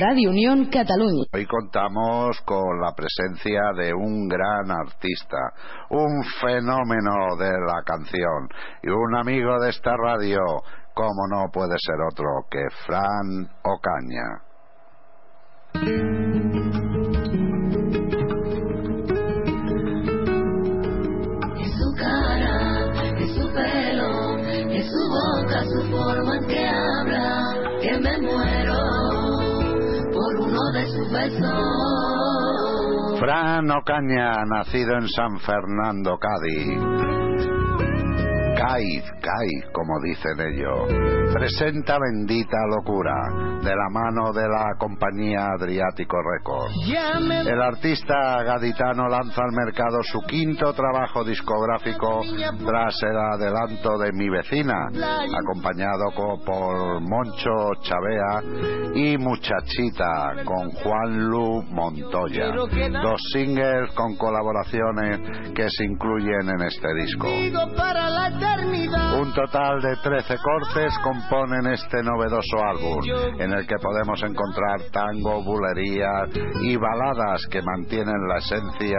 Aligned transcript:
Radio 0.00 0.30
Unión 0.30 0.66
Cataluña. 0.66 1.24
Hoy 1.32 1.44
contamos 1.46 2.40
con 2.44 2.80
la 2.80 2.94
presencia 2.94 3.72
de 3.76 3.92
un 3.92 4.28
gran 4.28 4.70
artista, 4.70 5.38
un 5.90 6.22
fenómeno 6.40 7.36
de 7.36 7.50
la 7.50 7.82
canción 7.84 8.48
y 8.82 8.90
un 8.90 9.16
amigo 9.16 9.58
de 9.60 9.70
esta 9.70 9.96
radio, 9.96 10.40
como 10.94 11.26
no 11.28 11.50
puede 11.52 11.74
ser 11.78 11.96
otro 12.00 12.46
que 12.48 12.64
Fran 12.86 13.50
Ocaña. 13.64 14.42
Fran 33.18 33.70
Ocaña, 33.70 34.44
nacido 34.46 34.94
en 34.94 35.08
San 35.08 35.38
Fernando, 35.40 36.18
Cádiz. 36.18 36.78
Cáiz, 38.56 39.04
Cáiz, 39.20 39.64
como 39.72 40.00
dicen 40.00 40.40
ellos, 40.40 41.27
presenta 41.32 41.98
Bendita 41.98 42.56
Locura, 42.68 43.14
de 43.62 43.74
la 43.74 43.88
mano 43.90 44.32
de 44.32 44.48
la 44.48 44.74
compañía 44.78 45.48
Adriático 45.58 46.16
Records. 46.22 46.74
El 47.48 47.60
artista 47.60 48.42
gaditano 48.42 49.08
lanza 49.08 49.42
al 49.42 49.52
mercado 49.52 49.98
su 50.02 50.20
quinto 50.22 50.72
trabajo 50.72 51.24
discográfico 51.24 52.20
tras 52.64 52.94
el 53.02 53.16
adelanto 53.16 53.98
de 53.98 54.12
Mi 54.12 54.28
Vecina, 54.28 54.86
acompañado 55.38 56.04
co- 56.14 56.40
por 56.44 57.00
Moncho 57.02 57.50
Chavea 57.82 58.42
y 58.94 59.18
Muchachita 59.18 60.34
con 60.44 60.70
Juan 60.70 61.28
Lu 61.28 61.62
Montoya. 61.70 62.52
Dos 63.02 63.20
singles 63.32 63.92
con 63.94 64.16
colaboraciones 64.16 65.52
que 65.54 65.68
se 65.70 65.84
incluyen 65.84 66.48
en 66.48 66.62
este 66.66 66.88
disco. 66.94 67.26
Un 69.20 69.32
total 69.34 69.80
de 69.80 69.96
13 69.96 70.36
cortes 70.38 70.92
componen 71.18 71.72
este 71.72 72.02
novedoso 72.02 72.58
álbum, 72.62 73.00
en 73.38 73.52
el 73.52 73.66
que 73.66 73.76
podemos 73.82 74.22
encontrar 74.22 74.80
tango, 74.92 75.42
bulería 75.42 76.26
y 76.62 76.76
baladas 76.76 77.42
que 77.50 77.60
mantienen 77.62 78.28
la 78.28 78.38
esencia 78.38 78.98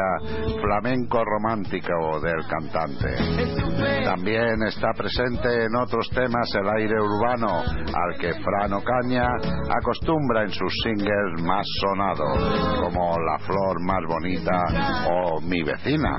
flamenco 0.61 1.23
romántico 1.23 2.19
del 2.21 2.45
cantante. 2.47 4.03
También 4.03 4.63
está 4.67 4.91
presente 4.93 5.65
en 5.65 5.75
otros 5.75 6.09
temas 6.09 6.49
el 6.55 6.67
aire 6.69 6.95
urbano, 7.01 7.61
al 7.61 8.19
que 8.19 8.33
Fran 8.43 8.73
Ocaña 8.73 9.27
acostumbra 9.69 10.43
en 10.43 10.51
sus 10.51 10.73
singles 10.83 11.41
más 11.43 11.65
sonados, 11.81 12.81
como 12.81 13.15
La 13.19 13.39
Flor 13.39 13.81
Más 13.81 14.03
Bonita 14.07 14.63
o 15.09 15.41
Mi 15.41 15.63
Vecina. 15.63 16.17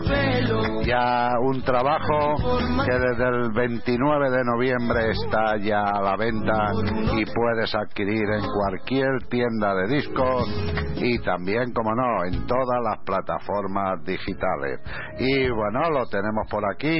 Ya 0.84 1.32
un 1.42 1.62
trabajo 1.62 2.36
que 2.84 2.92
desde 2.92 3.28
el 3.28 3.52
29 3.52 4.30
de 4.30 4.44
noviembre 4.44 5.10
está 5.10 5.56
ya 5.58 5.89
a 5.92 6.00
la 6.02 6.16
venta 6.16 6.72
y 7.16 7.24
puedes 7.26 7.74
adquirir 7.74 8.22
en 8.30 8.44
cualquier 8.52 9.10
tienda 9.28 9.74
de 9.74 9.96
discos 9.96 10.48
y 10.96 11.18
también, 11.20 11.72
como 11.72 11.94
no, 11.94 12.24
en 12.24 12.46
todas 12.46 12.78
las 12.84 12.98
plataformas 13.04 14.02
digitales. 14.04 14.80
Y 15.18 15.48
bueno, 15.50 15.90
lo 15.90 16.06
tenemos 16.06 16.46
por 16.50 16.62
aquí. 16.72 16.98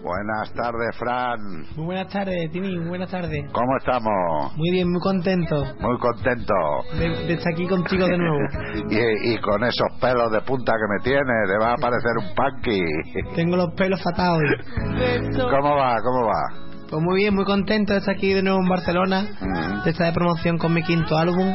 Buenas 0.00 0.52
tardes, 0.54 0.96
Fran. 0.96 1.38
Muy 1.76 1.86
buenas 1.86 2.06
tardes, 2.12 2.50
Tini, 2.52 2.78
buenas 2.88 3.10
tardes. 3.10 3.50
¿Cómo 3.52 3.76
estamos? 3.78 4.56
Muy 4.56 4.70
bien, 4.70 4.88
muy 4.92 5.00
contento 5.00 5.56
Muy 5.80 5.98
contento. 5.98 6.54
de, 7.00 7.08
de 7.26 7.32
estar 7.34 7.52
aquí 7.52 7.66
contigo 7.66 8.06
de 8.06 8.16
nuevo. 8.16 8.38
Y, 8.90 9.32
y 9.34 9.40
con 9.40 9.64
esos 9.64 9.88
pelos 10.00 10.30
de 10.30 10.40
punta 10.42 10.72
que 10.72 10.94
me 10.94 11.02
tienes, 11.02 11.48
te 11.48 11.58
va 11.58 11.72
a 11.72 11.76
parecer 11.76 12.12
un 12.20 12.32
punky. 12.34 13.34
Tengo 13.34 13.56
los 13.56 13.74
pelos 13.74 14.00
fatados. 14.02 14.40
¿Cómo 15.50 15.74
va? 15.76 15.96
¿Cómo 16.00 16.26
va? 16.26 16.67
Pues 16.90 17.02
muy 17.02 17.16
bien, 17.20 17.34
muy 17.34 17.44
contento 17.44 17.92
de 17.92 17.98
estar 17.98 18.14
aquí 18.14 18.32
de 18.32 18.42
nuevo 18.42 18.60
en 18.60 18.68
Barcelona, 18.68 19.26
Mm. 19.40 19.84
de 19.84 19.90
estar 19.90 20.06
de 20.06 20.12
promoción 20.12 20.56
con 20.58 20.72
mi 20.72 20.82
quinto 20.82 21.16
álbum 21.18 21.54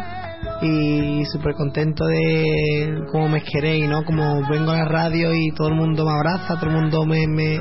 y 0.61 1.23
súper 1.25 1.53
contento 1.55 2.05
de 2.05 3.03
cómo 3.11 3.29
me 3.29 3.41
queréis, 3.41 3.89
¿no? 3.89 4.03
Como 4.05 4.47
vengo 4.49 4.71
a 4.71 4.77
la 4.77 4.85
radio 4.85 5.33
y 5.33 5.51
todo 5.55 5.69
el 5.69 5.75
mundo 5.75 6.05
me 6.05 6.11
abraza, 6.11 6.55
todo 6.59 6.69
el 6.69 6.75
mundo 6.75 7.05
me, 7.05 7.25
me, 7.27 7.57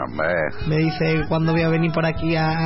me 0.66 0.76
dice 0.78 1.22
cuándo 1.28 1.52
voy 1.52 1.62
a 1.62 1.68
venir 1.68 1.92
por 1.92 2.04
aquí 2.04 2.36
a, 2.36 2.58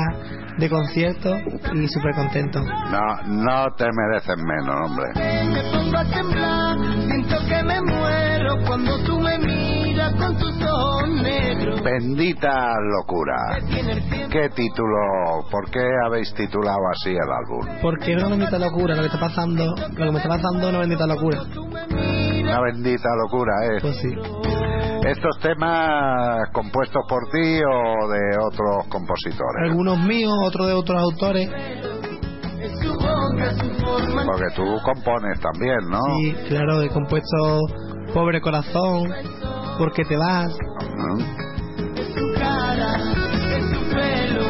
de 0.58 0.68
concierto 0.70 1.36
y 1.74 1.86
súper 1.88 2.14
contento. 2.14 2.60
no, 2.60 3.44
no 3.44 3.66
te 3.76 3.84
mereces 3.92 4.36
menos, 4.38 4.90
hombre. 4.90 5.06
Me 5.52 5.62
pongo 5.70 5.98
a 5.98 6.04
temblar, 6.04 6.76
siento 7.06 7.36
que 7.48 7.62
me 7.62 7.80
muero 7.82 8.56
cuando 8.66 8.98
tú 9.04 9.20
me 9.20 9.38
miras 9.38 9.55
con 10.14 10.36
tus 10.36 10.62
ojos 10.62 11.08
negros. 11.22 11.82
Bendita 11.82 12.74
locura. 12.98 13.36
¿Qué 14.30 14.48
título? 14.50 14.96
¿Por 15.50 15.70
qué 15.70 15.84
habéis 16.04 16.32
titulado 16.34 16.78
así 16.92 17.10
el 17.10 17.18
álbum? 17.18 17.66
Porque 17.80 18.12
es 18.12 18.22
una 18.22 18.36
bendita 18.36 18.58
locura 18.58 18.94
lo 18.94 19.02
que 19.02 19.08
está 19.08 19.20
pasando, 19.20 19.74
lo 19.74 20.06
que 20.06 20.12
me 20.12 20.18
está 20.18 20.28
pasando 20.28 20.60
es 20.60 20.68
una 20.68 20.78
bendita 20.80 21.06
locura. 21.06 21.42
Una 21.42 22.60
bendita 22.60 23.08
locura, 23.24 23.52
¿eh? 23.64 23.78
Pues 23.80 23.96
sí. 23.96 24.08
¿Estos 25.06 25.38
temas 25.38 26.48
compuestos 26.52 27.02
por 27.08 27.22
ti 27.30 27.60
o 27.60 28.08
de 28.08 28.38
otros 28.44 28.86
compositores? 28.88 29.70
Algunos 29.70 29.98
míos, 30.00 30.32
otros 30.44 30.66
de 30.66 30.72
otros 30.72 31.00
autores. 31.00 31.48
Porque 34.26 34.46
tú 34.56 34.64
compones 34.82 35.40
también, 35.40 35.78
¿no? 35.88 36.00
Sí, 36.18 36.34
claro, 36.48 36.82
he 36.82 36.88
compuesto 36.88 37.60
Pobre 38.12 38.40
Corazón, 38.40 39.12
Porque 39.78 40.04
te 40.04 40.16
vas. 40.16 40.52
Ujú. 40.54 41.18
su 42.14 42.40
cara, 42.40 42.96
es 43.56 43.64
su 43.70 43.80
pelo, 43.90 44.48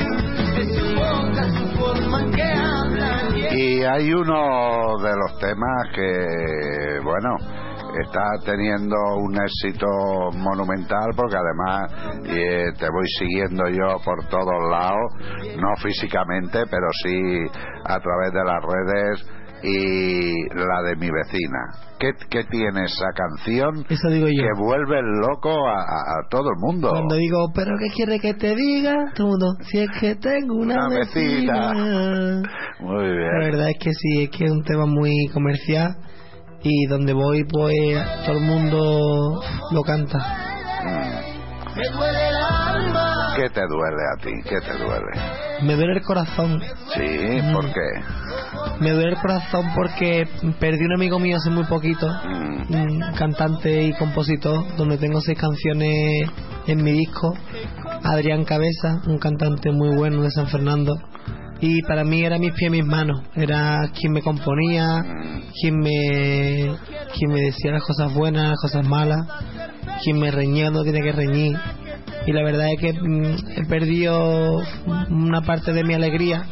es 0.60 0.68
su 0.76 0.94
boca, 0.94 1.42
su 1.50 1.78
forma 1.78 2.22
en 2.22 2.32
que 2.32 2.42
habla. 2.42 3.56
Y 3.56 3.82
hay 3.82 4.12
uno 4.12 4.98
de 5.02 5.12
los 5.16 5.38
temas 5.38 5.88
que, 5.94 7.00
bueno, 7.02 7.36
está 8.04 8.22
teniendo 8.44 8.96
un 9.16 9.34
éxito 9.34 9.86
monumental 10.34 11.10
porque 11.16 11.36
además 11.36 11.92
eh, 12.26 12.66
te 12.78 12.88
voy 12.90 13.06
siguiendo 13.18 13.68
yo 13.68 13.96
por 14.04 14.24
todos 14.28 14.70
lados, 14.70 15.12
no 15.58 15.74
físicamente, 15.82 16.64
pero 16.70 16.86
sí 17.02 17.18
a 17.84 17.98
través 17.98 18.32
de 18.32 18.44
las 18.44 18.62
redes 18.62 19.36
y 19.68 20.48
la 20.54 20.82
de 20.88 20.96
mi 20.96 21.10
vecina. 21.10 21.58
¿Qué, 21.98 22.10
qué 22.30 22.44
tiene 22.44 22.84
esa 22.84 23.06
canción 23.14 23.84
Eso 23.88 24.08
digo 24.10 24.28
yo. 24.28 24.42
que 24.42 24.60
vuelve 24.62 25.00
loco 25.02 25.50
a, 25.66 25.72
a- 25.80 26.20
a 26.20 26.28
todo 26.30 26.50
el 26.50 26.56
mundo? 26.60 26.90
Cuando 26.90 27.14
digo, 27.16 27.50
¿pero 27.54 27.70
qué 27.78 27.88
quiere 27.94 28.20
que 28.20 28.34
te 28.34 28.54
diga? 28.54 28.94
Todo 29.14 29.26
el 29.28 29.30
mundo, 29.32 29.46
si 29.70 29.78
es 29.80 29.88
que 29.98 30.14
tengo 30.16 30.54
una, 30.56 30.86
Una 30.86 30.98
vecina. 30.98 31.70
vecina. 31.72 32.42
Muy 32.80 33.06
La 33.06 33.12
bien. 33.12 33.38
verdad 33.50 33.70
es 33.70 33.76
que 33.80 33.90
sí, 33.92 34.22
es 34.24 34.30
que 34.30 34.44
es 34.44 34.50
un 34.50 34.62
tema 34.62 34.84
muy 34.86 35.12
comercial 35.32 35.96
y 36.62 36.86
donde 36.86 37.12
voy, 37.14 37.44
pues 37.44 37.74
todo 38.26 38.36
el 38.38 38.44
mundo 38.44 39.40
lo 39.72 39.82
canta. 39.82 40.18
Mm. 40.84 41.80
¿Qué 43.36 43.50
te 43.50 43.60
duele 43.66 44.02
a 44.14 44.22
ti? 44.22 44.30
¿Qué 44.48 44.60
te 44.60 44.78
duele? 44.78 45.06
Me 45.62 45.74
duele 45.76 45.92
el 45.94 46.02
corazón. 46.02 46.60
Sí, 46.94 47.40
Mm. 47.42 47.52
¿por 47.52 47.66
qué? 47.66 48.80
Me 48.80 48.90
duele 48.92 49.10
el 49.10 49.16
corazón 49.18 49.66
porque 49.74 50.26
perdí 50.58 50.84
un 50.84 50.94
amigo 50.94 51.18
mío 51.18 51.36
hace 51.36 51.50
muy 51.50 51.64
poquito, 51.64 52.08
Mm. 52.08 52.74
un 52.74 53.00
cantante 53.18 53.84
y 53.84 53.92
compositor, 53.94 54.76
donde 54.76 54.98
tengo 54.98 55.20
seis 55.20 55.38
canciones 55.38 56.30
en 56.66 56.82
mi 56.82 56.92
disco, 56.92 57.34
Adrián 58.02 58.44
Cabeza, 58.44 59.00
un 59.06 59.18
cantante 59.18 59.70
muy 59.70 59.94
bueno 59.96 60.22
de 60.22 60.30
San 60.30 60.48
Fernando. 60.48 60.96
Y 61.60 61.80
para 61.82 62.04
mí 62.04 62.22
era 62.22 62.38
mis 62.38 62.52
pies, 62.52 62.70
mis 62.70 62.84
manos, 62.84 63.22
era 63.34 63.88
quien 63.98 64.12
me 64.12 64.20
componía, 64.22 64.98
Mm. 65.02 65.42
quien 65.60 65.78
me, 65.78 66.76
quien 67.14 67.32
me 67.32 67.40
decía 67.40 67.72
las 67.72 67.82
cosas 67.82 68.12
buenas, 68.12 68.50
las 68.50 68.60
cosas 68.60 68.86
malas, 68.86 69.26
quien 70.02 70.18
me 70.18 70.30
reñía 70.30 70.70
no 70.70 70.82
tiene 70.82 71.00
que 71.00 71.12
reñir. 71.12 71.56
Y 72.26 72.32
la 72.32 72.42
verdad 72.42 72.66
es 72.72 72.80
que 72.80 72.92
mm, 72.92 73.36
he 73.56 73.64
perdido 73.66 74.62
una 75.10 75.42
parte 75.42 75.72
de 75.72 75.84
mi 75.84 75.94
alegría 75.94 76.44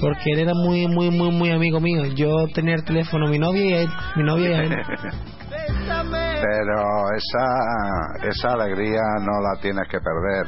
porque 0.00 0.30
él 0.32 0.40
era 0.40 0.52
muy, 0.54 0.86
muy, 0.86 1.10
muy, 1.10 1.30
muy 1.30 1.50
amigo 1.50 1.80
mío. 1.80 2.04
Yo 2.14 2.46
tenía 2.54 2.74
el 2.74 2.84
teléfono 2.84 3.28
mi 3.28 3.38
novia 3.38 3.64
y 3.64 3.72
él, 3.72 3.88
mi 4.16 4.22
novia 4.22 4.50
y 4.50 4.66
él. 4.66 4.76
Pero 6.40 7.10
esa, 7.16 8.28
esa 8.28 8.48
alegría 8.54 9.00
no 9.20 9.40
la 9.42 9.60
tienes 9.60 9.88
que 9.90 9.98
perder, 9.98 10.46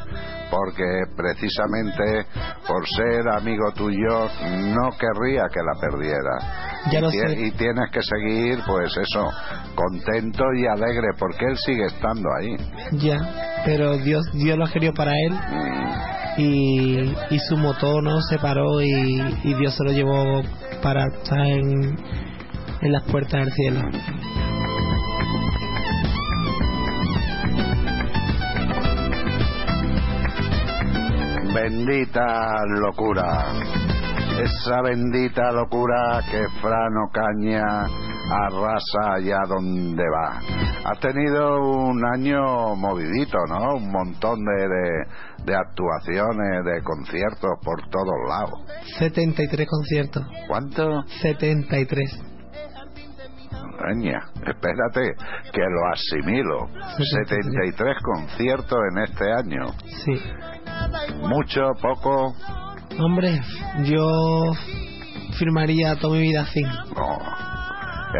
porque 0.51 0.85
precisamente 1.17 2.27
por 2.67 2.87
ser 2.87 3.29
amigo 3.29 3.73
tuyo 3.75 4.29
no 4.75 4.91
querría 4.99 5.45
que 5.53 5.61
la 5.63 5.81
perdiera. 5.81 6.71
Ya 6.91 7.01
lo 7.01 7.09
y, 7.09 7.13
sé. 7.13 7.33
y 7.41 7.51
tienes 7.53 7.91
que 7.93 8.03
seguir, 8.03 8.61
pues 8.67 8.97
eso, 8.97 9.29
contento 9.75 10.45
y 10.57 10.67
alegre, 10.67 11.09
porque 11.19 11.45
él 11.47 11.57
sigue 11.59 11.87
estando 11.87 12.29
ahí. 12.39 12.57
Ya, 12.93 13.19
pero 13.65 13.97
Dios, 13.99 14.25
Dios 14.33 14.57
lo 14.57 14.67
querido 14.67 14.93
para 14.95 15.13
él 15.13 15.33
Mm, 15.33 16.41
y, 16.41 17.15
y 17.31 17.39
su 17.49 17.57
motor 17.57 18.03
no 18.03 18.21
se 18.23 18.39
paró 18.39 18.81
y, 18.81 18.91
y 19.45 19.55
Dios 19.55 19.75
se 19.75 19.85
lo 19.85 19.93
llevó 19.93 20.43
para 20.83 21.07
estar 21.07 21.41
en, 21.47 21.97
en 22.81 22.93
las 22.93 23.03
puertas 23.11 23.41
del 23.45 23.53
cielo. 23.53 23.81
Bendita 31.55 32.64
locura. 32.67 33.44
Esa 34.41 34.82
bendita 34.82 35.50
locura 35.52 36.20
que 36.31 36.47
Frano 36.61 37.11
Caña 37.12 37.87
arrasa 38.31 39.14
allá 39.17 39.41
donde 39.49 40.05
va. 40.08 40.41
Ha 40.85 40.94
tenido 41.00 41.61
un 41.61 42.05
año 42.05 42.76
movidito, 42.76 43.38
¿no? 43.49 43.75
Un 43.76 43.91
montón 43.91 44.38
de, 44.44 44.69
de, 44.69 45.06
de 45.44 45.56
actuaciones, 45.56 46.64
de 46.64 46.82
conciertos 46.82 47.58
por 47.64 47.81
todos 47.91 48.14
lados. 48.29 48.61
73 48.99 49.67
conciertos. 49.69 50.23
¿Cuánto? 50.47 51.02
73. 51.20 52.31
Caña, 53.81 54.20
espérate, 54.47 55.14
que 55.52 55.62
lo 55.62 55.88
asimilo. 55.91 56.69
73 56.97 57.97
conciertos 58.02 58.79
en 58.93 58.99
este 59.02 59.32
año. 59.32 59.67
Sí. 60.05 60.20
Mucho, 61.23 61.61
poco, 61.81 62.35
Hombre, 62.99 63.41
yo 63.85 64.53
firmaría 65.38 65.97
toda 65.97 66.15
mi 66.15 66.23
vida 66.23 66.43
así. 66.43 66.62
no. 66.62 67.19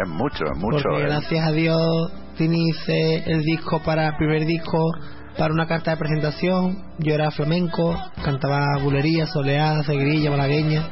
Es 0.01 0.07
mucho, 0.07 0.45
es 0.45 0.57
mucho. 0.57 0.83
Porque 0.83 1.03
¿eh? 1.03 1.05
gracias 1.07 1.45
a 1.47 1.51
Dios 1.51 2.11
Tini 2.37 2.69
hice 2.69 3.23
el 3.29 3.41
disco 3.43 3.81
para 3.83 4.07
el 4.07 4.15
primer 4.15 4.45
disco 4.45 4.89
para 5.37 5.53
una 5.53 5.67
carta 5.67 5.91
de 5.91 5.97
presentación. 5.97 6.81
Yo 6.99 7.13
era 7.13 7.29
flamenco, 7.31 7.95
cantaba 8.23 8.77
bulería, 8.81 9.27
soleada, 9.27 9.83
seguirilla, 9.83 10.31
malagueña. 10.31 10.89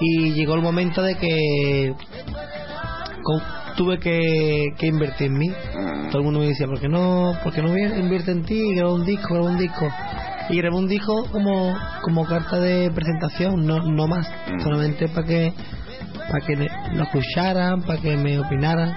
Y 0.00 0.32
llegó 0.32 0.54
el 0.54 0.62
momento 0.62 1.02
de 1.02 1.16
que 1.16 1.94
tuve 3.76 3.98
que, 3.98 4.66
que 4.78 4.86
invertir 4.86 5.28
en 5.28 5.38
mí. 5.38 5.48
Mm, 5.48 6.08
Todo 6.08 6.18
el 6.18 6.24
mundo 6.24 6.40
me 6.40 6.46
decía, 6.48 6.66
¿por 6.66 6.80
qué 6.80 6.88
no, 6.88 7.36
por 7.42 7.52
qué 7.52 7.62
no 7.62 7.76
invierte 7.76 8.32
en 8.32 8.44
ti? 8.44 8.74
Graba 8.74 8.92
un 8.94 9.04
disco, 9.04 9.34
graba 9.34 9.50
un 9.50 9.58
disco. 9.58 9.88
Y 10.48 10.56
grabé 10.58 10.76
un 10.76 10.88
disco 10.88 11.24
como, 11.32 11.76
como 12.02 12.24
carta 12.24 12.58
de 12.58 12.90
presentación, 12.92 13.66
no, 13.66 13.80
no 13.82 14.06
más. 14.06 14.28
Mm. 14.52 14.60
Solamente 14.60 15.08
para 15.08 15.26
que, 15.26 15.52
para 16.30 16.46
que 16.46 16.56
lo 16.94 17.02
escucharan, 17.02 17.82
para 17.82 18.00
que 18.00 18.16
me 18.16 18.38
opinaran. 18.38 18.94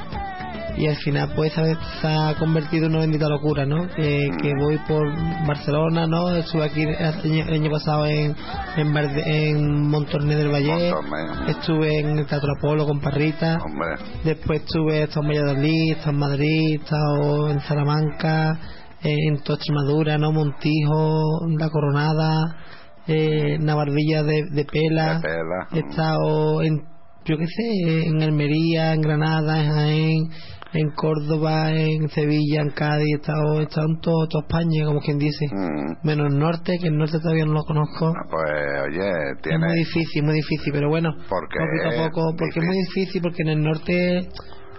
Y 0.78 0.88
al 0.88 0.96
final 0.98 1.34
pues 1.36 1.52
se 1.52 1.60
ha- 1.62 1.78
se 2.00 2.08
ha 2.08 2.36
convertido 2.40 2.86
en 2.86 2.92
una 2.92 3.02
bendita 3.02 3.28
locura, 3.28 3.66
¿no? 3.66 3.88
Que, 3.96 4.30
que 4.42 4.54
voy 4.62 4.78
por 4.88 5.04
Barcelona, 5.46 6.08
¿no? 6.08 6.30
Estuve 6.36 6.64
aquí 6.66 6.84
el 6.84 6.96
año, 6.96 7.46
el 7.48 7.54
año 7.56 7.72
pasado 7.72 8.06
en, 8.06 8.34
en, 8.78 9.90
Montornés 9.90 10.38
del 10.38 10.50
Valle. 10.54 10.94
Montornés. 10.94 11.50
Estuve 11.58 12.00
en 12.00 12.20
el 12.20 12.26
Teatro 12.28 12.50
Apolo 12.58 12.86
con 12.86 13.02
Parrita. 13.02 13.58
Hombre, 13.66 13.96
Después 14.24 14.62
estuve, 14.62 15.00
he 15.00 15.04
estado 15.04 15.24
en 15.24 15.28
Valladolid, 15.30 15.90
he 15.90 15.92
estado 15.94 16.12
en 16.12 16.18
Madrid, 16.20 16.70
he 16.72 16.76
estado 16.76 17.50
en 17.50 17.60
Salamanca, 17.62 18.60
eh, 19.04 19.16
en 19.28 19.42
toda 19.44 19.58
Extremadura, 19.58 20.18
¿no? 20.18 20.32
Montijo, 20.32 21.24
La 21.58 21.70
Coronada, 21.70 22.58
eh, 23.08 23.58
Navardilla 23.60 24.24
de, 24.24 24.44
de 24.52 24.66
Pela. 24.66 25.22
He 25.72 25.80
estado 25.80 26.62
en, 26.62 26.84
yo 27.26 27.38
qué 27.38 27.46
sé, 27.48 28.08
en 28.08 28.22
Almería, 28.22 28.94
en 28.94 29.02
Granada, 29.02 29.64
en 29.64 29.72
Jaén, 29.72 30.30
en 30.72 30.92
Córdoba, 30.92 31.72
en 31.74 32.08
Sevilla, 32.10 32.62
en 32.62 32.70
Cádiz. 32.72 33.08
He 33.12 33.16
estado, 33.22 33.60
he 33.60 33.64
estado 33.64 33.88
en 33.88 34.00
todo, 34.02 34.28
toda 34.28 34.44
España, 34.44 34.86
como 34.86 35.00
quien 35.00 35.18
dice. 35.18 35.48
Mm, 35.52 36.06
Menos 36.06 36.28
el 36.32 36.38
norte, 36.38 36.78
que 36.80 36.88
el 36.88 36.98
norte 36.98 37.18
todavía 37.20 37.46
no 37.46 37.54
lo 37.54 37.64
conozco. 37.64 38.14
Pues, 38.30 38.52
oye, 38.90 39.10
Es 39.10 39.34
muy 39.34 39.42
tiene. 39.42 39.74
difícil, 39.74 40.24
muy 40.24 40.36
difícil, 40.36 40.72
pero 40.74 40.90
bueno, 40.90 41.10
Porque 41.28 41.58
poquito 41.58 42.02
a 42.04 42.06
poco, 42.08 42.36
porque 42.38 42.60
es 42.60 42.66
muy 42.66 42.78
difícil, 42.86 43.22
porque 43.24 43.42
en 43.44 43.50
el 43.50 43.62
norte 43.64 44.30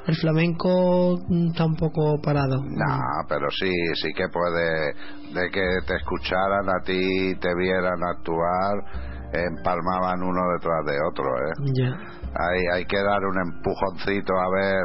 el 0.06 0.16
flamenco 0.16 1.18
mm, 1.28 1.48
está 1.48 1.66
un 1.66 1.76
poco 1.76 2.20
parado. 2.22 2.62
No, 2.62 2.98
pero 3.28 3.48
sí, 3.50 3.70
sí 3.94 4.12
que 4.14 4.28
puede, 4.28 4.94
de 5.34 5.50
que 5.50 5.66
te 5.86 5.96
escucharan 5.96 6.68
a 6.68 6.82
ti, 6.84 7.34
te 7.40 7.54
vieran 7.54 8.02
actuar, 8.02 9.10
empalmaban 9.32 10.22
uno 10.22 10.40
detrás 10.54 10.84
de 10.86 10.98
otro, 11.08 11.24
¿eh? 11.24 11.52
Ya. 11.74 12.20
Hay, 12.32 12.60
hay 12.74 12.84
que 12.84 12.96
dar 12.96 13.20
un 13.24 13.38
empujoncito 13.40 14.32
a 14.34 14.48
ver, 14.50 14.82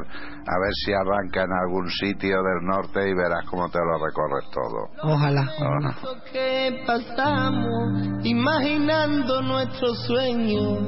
a 0.47 0.59
ver 0.59 0.73
si 0.83 0.93
arranca 0.93 1.43
en 1.43 1.53
algún 1.53 1.89
sitio 1.89 2.37
del 2.41 2.65
norte 2.65 3.07
y 3.07 3.13
verás 3.13 3.45
cómo 3.49 3.69
te 3.69 3.79
lo 3.79 4.03
recorres 4.03 4.49
todo. 4.51 5.13
Ojalá. 5.13 5.47
Ah. 5.61 5.95
que 6.31 6.83
pasamos 6.87 8.25
imaginando 8.25 9.41
nuestro 9.43 9.93
sueño, 9.93 10.79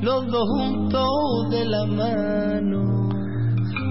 los 0.00 0.26
dos 0.26 0.48
juntos 0.58 1.50
de 1.50 1.64
la 1.64 1.86
mano. 1.86 3.05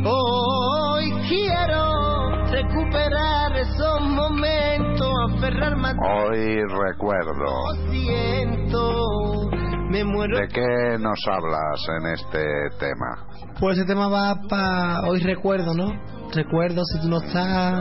Hoy 0.07 1.12
quiero 1.28 2.30
recuperar 2.52 3.57
esos 3.57 4.02
momentos, 4.02 5.12
aferrarme 5.34 5.88
a 5.88 5.94
Hoy 5.94 6.62
recuerdo. 6.62 7.34
Lo 7.34 7.92
siento, 7.92 9.50
me 9.90 10.04
muero. 10.04 10.38
¿De 10.38 10.48
qué 10.50 10.98
nos 11.00 11.19
hablas 11.28 11.88
en 12.00 12.13
este 12.13 12.46
tema? 12.78 13.25
Pues 13.60 13.80
ese 13.80 13.88
tema 13.88 14.07
va 14.07 14.36
para 14.48 15.02
hoy 15.10 15.22
recuerdo, 15.22 15.74
¿no? 15.74 15.88
Recuerdo 16.36 16.84
si 16.86 17.02
tú 17.02 17.10
no 17.10 17.18
estás, 17.18 17.80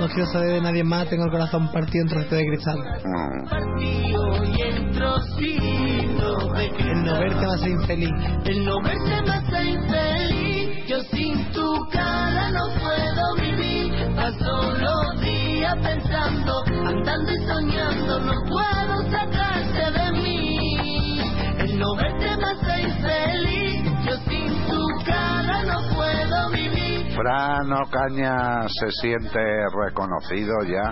no 0.00 0.08
quiero 0.08 0.26
saber 0.32 0.52
de 0.52 0.60
nadie 0.62 0.84
más, 0.84 1.10
tengo 1.10 1.24
el 1.24 1.30
corazón 1.30 1.70
partido 1.72 2.04
en 2.04 2.08
trozos 2.08 2.30
de 2.30 2.46
cristal. 2.46 2.78
Mm, 2.78 3.50
partido 3.50 4.44
y 4.44 4.62
en 4.62 4.92
trocitos 4.92 6.52
de 6.56 6.66
El 6.90 7.04
no 7.04 7.18
verte 7.18 7.46
va 7.46 7.54
a 7.54 7.58
ser 7.58 7.68
infeliz. 7.68 8.10
El 8.46 8.64
no 8.64 8.80
verte 8.82 9.22
me 9.26 9.30
hace 9.30 9.64
infeliz. 9.72 10.61
Yo 10.86 11.00
sin 11.12 11.52
tu 11.52 11.88
cara 11.90 12.50
no 12.50 12.66
puedo 12.80 13.34
vivir. 13.40 14.14
Paso 14.16 14.72
los 14.78 15.20
días 15.20 15.74
pensando, 15.82 16.64
andando 16.86 17.32
y 17.32 17.46
soñando. 17.46 18.20
No 18.20 18.32
puedo 18.48 19.10
sacarte 19.10 19.90
de 19.98 20.12
mí. 20.12 21.20
El 21.58 21.78
no 21.78 21.96
verte 21.96 22.36
me 22.36 22.44
hace 22.44 22.82
infeliz. 22.82 23.82
Yo 24.06 24.16
sin 24.28 24.66
tu 24.66 25.04
cara 25.06 25.62
no 25.64 25.94
puedo 25.94 26.50
vivir. 26.50 27.14
Fran 27.16 27.72
Ocaña 27.72 28.68
se 28.68 28.90
siente 29.00 29.40
reconocido 29.86 30.54
ya. 30.66 30.90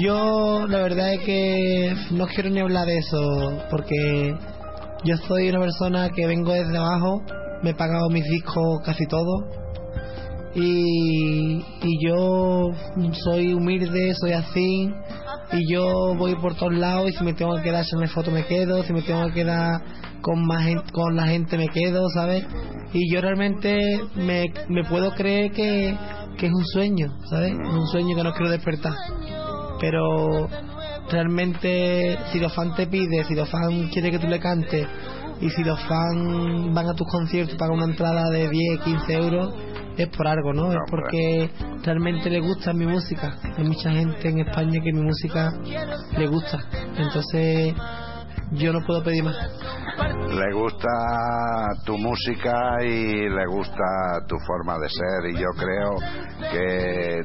Yo 0.00 0.66
la 0.68 0.78
verdad 0.78 1.14
es 1.14 1.20
que 1.24 1.94
no 2.10 2.26
quiero 2.26 2.50
ni 2.50 2.60
hablar 2.60 2.86
de 2.86 2.98
eso, 2.98 3.64
porque 3.70 4.36
yo 5.04 5.16
soy 5.28 5.48
una 5.48 5.60
persona 5.60 6.08
que 6.10 6.26
vengo 6.26 6.52
desde 6.52 6.78
abajo, 6.78 7.22
me 7.62 7.70
he 7.70 7.74
pagado 7.74 8.08
mis 8.10 8.24
discos 8.24 8.80
casi 8.84 9.06
todos, 9.06 9.44
y, 10.54 11.56
y 11.82 12.06
yo 12.06 12.70
soy 13.24 13.54
humilde, 13.54 14.14
soy 14.14 14.32
así, 14.32 14.90
y 15.52 15.72
yo 15.72 16.14
voy 16.16 16.34
por 16.36 16.54
todos 16.54 16.74
lados, 16.74 17.10
y 17.10 17.12
si 17.14 17.24
me 17.24 17.32
tengo 17.34 17.56
que 17.56 17.62
quedar 17.62 17.84
en 17.90 18.08
foto 18.08 18.30
me 18.30 18.44
quedo, 18.44 18.82
si 18.82 18.92
me 18.92 19.02
tengo 19.02 19.26
que 19.28 19.34
quedar 19.34 19.80
con 20.20 20.44
más 20.46 20.64
gen- 20.64 20.82
con 20.92 21.16
la 21.16 21.26
gente 21.26 21.56
me 21.56 21.68
quedo, 21.68 22.08
¿sabes? 22.10 22.44
Y 22.92 23.12
yo 23.12 23.20
realmente 23.20 23.78
me, 24.16 24.52
me 24.68 24.84
puedo 24.84 25.10
creer 25.12 25.50
que, 25.52 25.96
que 26.38 26.46
es 26.46 26.52
un 26.52 26.64
sueño, 26.66 27.06
¿sabes? 27.30 27.52
Un 27.52 27.86
sueño 27.86 28.14
que 28.16 28.22
no 28.22 28.32
quiero 28.32 28.50
despertar 28.50 28.92
pero 29.80 30.48
realmente 31.10 32.16
si 32.30 32.38
los 32.38 32.54
fans 32.54 32.76
te 32.76 32.86
piden, 32.86 33.24
si 33.24 33.34
los 33.34 33.50
fans 33.50 33.90
quieren 33.92 34.12
que 34.12 34.18
tú 34.20 34.28
le 34.28 34.38
cantes 34.38 34.86
y 35.42 35.50
si 35.50 35.64
los 35.64 35.78
fans 35.86 36.72
van 36.72 36.88
a 36.88 36.94
tus 36.94 37.06
conciertos 37.08 37.54
y 37.54 37.58
pagan 37.58 37.76
una 37.76 37.86
entrada 37.86 38.30
de 38.30 38.48
10, 38.48 38.80
15 38.84 39.12
euros, 39.14 39.54
es 39.96 40.08
por 40.08 40.26
algo, 40.26 40.52
¿no? 40.52 40.72
Es 40.72 40.78
Hombre. 40.78 40.84
porque 40.88 41.50
realmente 41.82 42.30
le 42.30 42.40
gusta 42.40 42.72
mi 42.72 42.86
música. 42.86 43.36
Hay 43.58 43.64
mucha 43.64 43.90
gente 43.90 44.28
en 44.28 44.38
España 44.38 44.80
que 44.82 44.92
mi 44.92 45.02
música 45.02 45.52
le 46.16 46.26
gusta. 46.28 46.60
Entonces 46.96 47.74
yo 48.52 48.72
no 48.72 48.80
puedo 48.86 49.02
pedir 49.02 49.24
más. 49.24 49.36
Le 50.32 50.52
gusta 50.54 50.88
tu 51.84 51.98
música 51.98 52.82
y 52.82 53.28
le 53.28 53.46
gusta 53.46 54.24
tu 54.26 54.36
forma 54.46 54.78
de 54.78 54.88
ser 54.88 55.30
y 55.30 55.34
yo 55.34 55.48
creo 55.56 55.96
que 56.50 57.20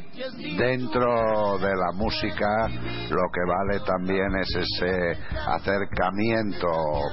dentro 0.58 1.58
de 1.60 1.76
la 1.76 1.92
música 1.94 2.68
lo 3.10 3.24
que 3.32 3.42
vale 3.48 3.80
también 3.86 4.28
es 4.42 4.56
ese 4.56 5.18
acercamiento 5.48 6.68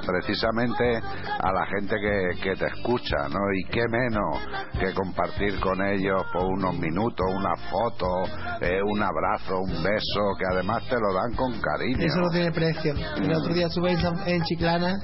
precisamente 0.05 0.97
a 0.97 1.53
la 1.53 1.67
gente 1.67 1.95
que, 2.01 2.41
que 2.43 2.57
te 2.57 2.67
escucha, 2.67 3.29
¿no? 3.29 3.41
Y 3.55 3.65
qué 3.71 3.85
menos 3.89 4.39
que 4.79 4.93
compartir 4.95 5.61
con 5.61 5.81
ellos 5.87 6.25
por 6.33 6.45
unos 6.45 6.77
minutos, 6.79 7.27
una 7.31 7.55
foto, 7.71 8.25
eh, 8.61 8.83
un 8.83 9.03
abrazo, 9.03 9.61
un 9.61 9.83
beso, 9.83 10.35
que 10.39 10.45
además 10.51 10.83
te 10.89 10.97
lo 10.97 11.15
dan 11.15 11.33
con 11.37 11.53
cariño. 11.61 12.05
Eso 12.05 12.21
no 12.21 12.31
tiene 12.31 12.51
precio. 12.51 12.95
El 13.17 13.33
otro 13.33 13.55
día 13.55 13.67
estuve 13.67 13.93
en, 14.27 14.43
Chiclana 14.45 14.99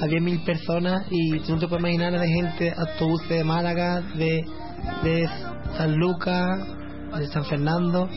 a 0.00 0.06
10.000 0.06 0.44
personas 0.44 1.06
y 1.10 1.38
tú 1.40 1.52
no 1.52 1.58
te 1.58 1.68
puedes 1.68 1.82
imaginar 1.82 2.18
de 2.18 2.28
gente, 2.28 2.74
autobuses 2.76 3.28
de 3.28 3.44
Málaga, 3.44 4.00
de, 4.14 4.44
de 5.02 5.28
San 5.76 5.96
Lucas, 5.96 6.66
de 7.18 7.26
San 7.28 7.44
Fernando 7.44 8.08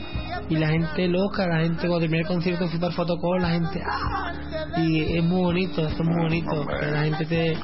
y 0.50 0.56
la 0.56 0.70
gente 0.70 1.08
loca, 1.08 1.48
la 1.48 1.62
gente 1.62 1.88
cuando 1.88 2.00
terminé 2.00 2.22
el 2.22 2.28
concierto 2.28 2.68
fui 2.68 2.80
para 2.80 2.94
fotocall, 2.94 3.42
la 3.42 3.50
gente 3.50 3.82
¡ah! 3.86 4.34
y 4.78 5.18
es 5.18 5.24
muy 5.24 5.42
bonito, 5.42 5.88
es 5.88 6.00
muy 6.00 6.22
bonito, 6.22 6.66
que 6.80 6.92
la 6.92 7.04
gente 7.04 7.26
te, 7.26 7.58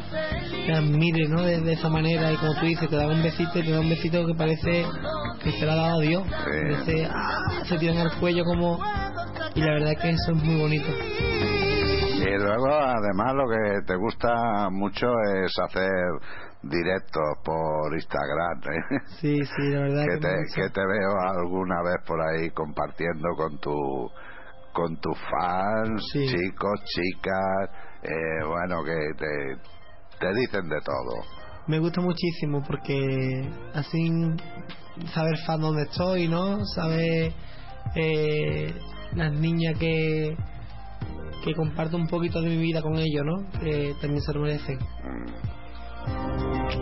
te 0.65 0.73
admire, 0.73 1.27
¿no? 1.27 1.41
De, 1.41 1.73
esa 1.73 1.89
manera 1.89 2.31
y 2.31 2.35
como 2.37 2.53
tú 2.55 2.65
dices, 2.65 2.89
te 2.89 2.95
da 2.95 3.07
un 3.07 3.21
besito 3.21 3.51
te 3.53 3.71
da 3.71 3.79
un 3.79 3.89
besito 3.89 4.25
que 4.25 4.33
parece 4.33 4.85
que 5.43 5.51
se 5.51 5.65
lo 5.65 5.71
ha 5.71 5.75
dado 5.75 5.99
a 5.99 6.01
Dios. 6.01 6.23
Ah, 7.09 7.63
se 7.65 7.77
tiran 7.77 7.97
al 7.97 8.13
cuello 8.19 8.43
como... 8.43 8.79
Y 9.55 9.61
la 9.61 9.73
verdad 9.73 9.93
es 9.93 9.99
que 9.99 10.09
eso 10.09 10.31
es 10.31 10.43
muy 10.43 10.55
bonito. 10.61 10.87
Y 12.21 12.37
luego, 12.37 12.67
además, 12.71 13.33
lo 13.33 13.47
que 13.49 13.81
te 13.85 13.95
gusta 13.95 14.69
mucho 14.71 15.07
es 15.35 15.53
hacer 15.59 15.89
directos 16.63 17.37
por 17.43 17.93
Instagram. 17.93 18.61
¿eh? 18.63 18.99
Sí, 19.19 19.37
sí, 19.37 19.69
la 19.69 19.81
verdad. 19.81 20.05
que, 20.05 20.17
te, 20.17 20.35
que 20.55 20.69
te 20.69 20.81
veo 20.81 21.19
alguna 21.37 21.81
vez 21.83 21.97
por 22.05 22.21
ahí 22.21 22.49
compartiendo 22.51 23.29
con 23.35 23.57
tu 23.59 24.09
con 24.71 24.95
tus 25.01 25.17
fans, 25.29 26.03
chicos, 26.13 26.79
chicas, 26.85 27.69
eh, 28.03 28.45
bueno, 28.47 28.83
que 28.83 28.95
te, 29.17 30.19
te 30.19 30.33
dicen 30.35 30.69
de 30.69 30.79
todo. 30.81 31.23
Me 31.67 31.79
gusta 31.79 32.01
muchísimo 32.01 32.63
porque 32.65 33.49
así 33.73 34.11
saber 35.13 35.37
fan 35.45 35.61
dónde 35.61 35.83
estoy, 35.83 36.27
¿no? 36.27 36.63
Saber 36.65 37.33
eh, 37.95 38.73
las 39.15 39.33
niñas 39.33 39.77
que 39.79 40.35
que 41.43 41.53
comparto 41.53 41.97
un 41.97 42.07
poquito 42.07 42.41
de 42.41 42.49
mi 42.49 42.57
vida 42.57 42.81
con 42.81 42.97
ellos, 42.97 43.23
¿no? 43.25 43.49
Que 43.59 43.95
también 44.01 44.21
se 44.21 44.33
lo 44.33 44.41
merecen. 44.41 44.79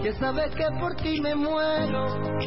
Que 0.02 0.14
sabes 0.14 0.54
que 0.56 0.66
por 0.80 0.96
ti 0.96 1.20
me 1.22 1.36
muero 1.36 2.06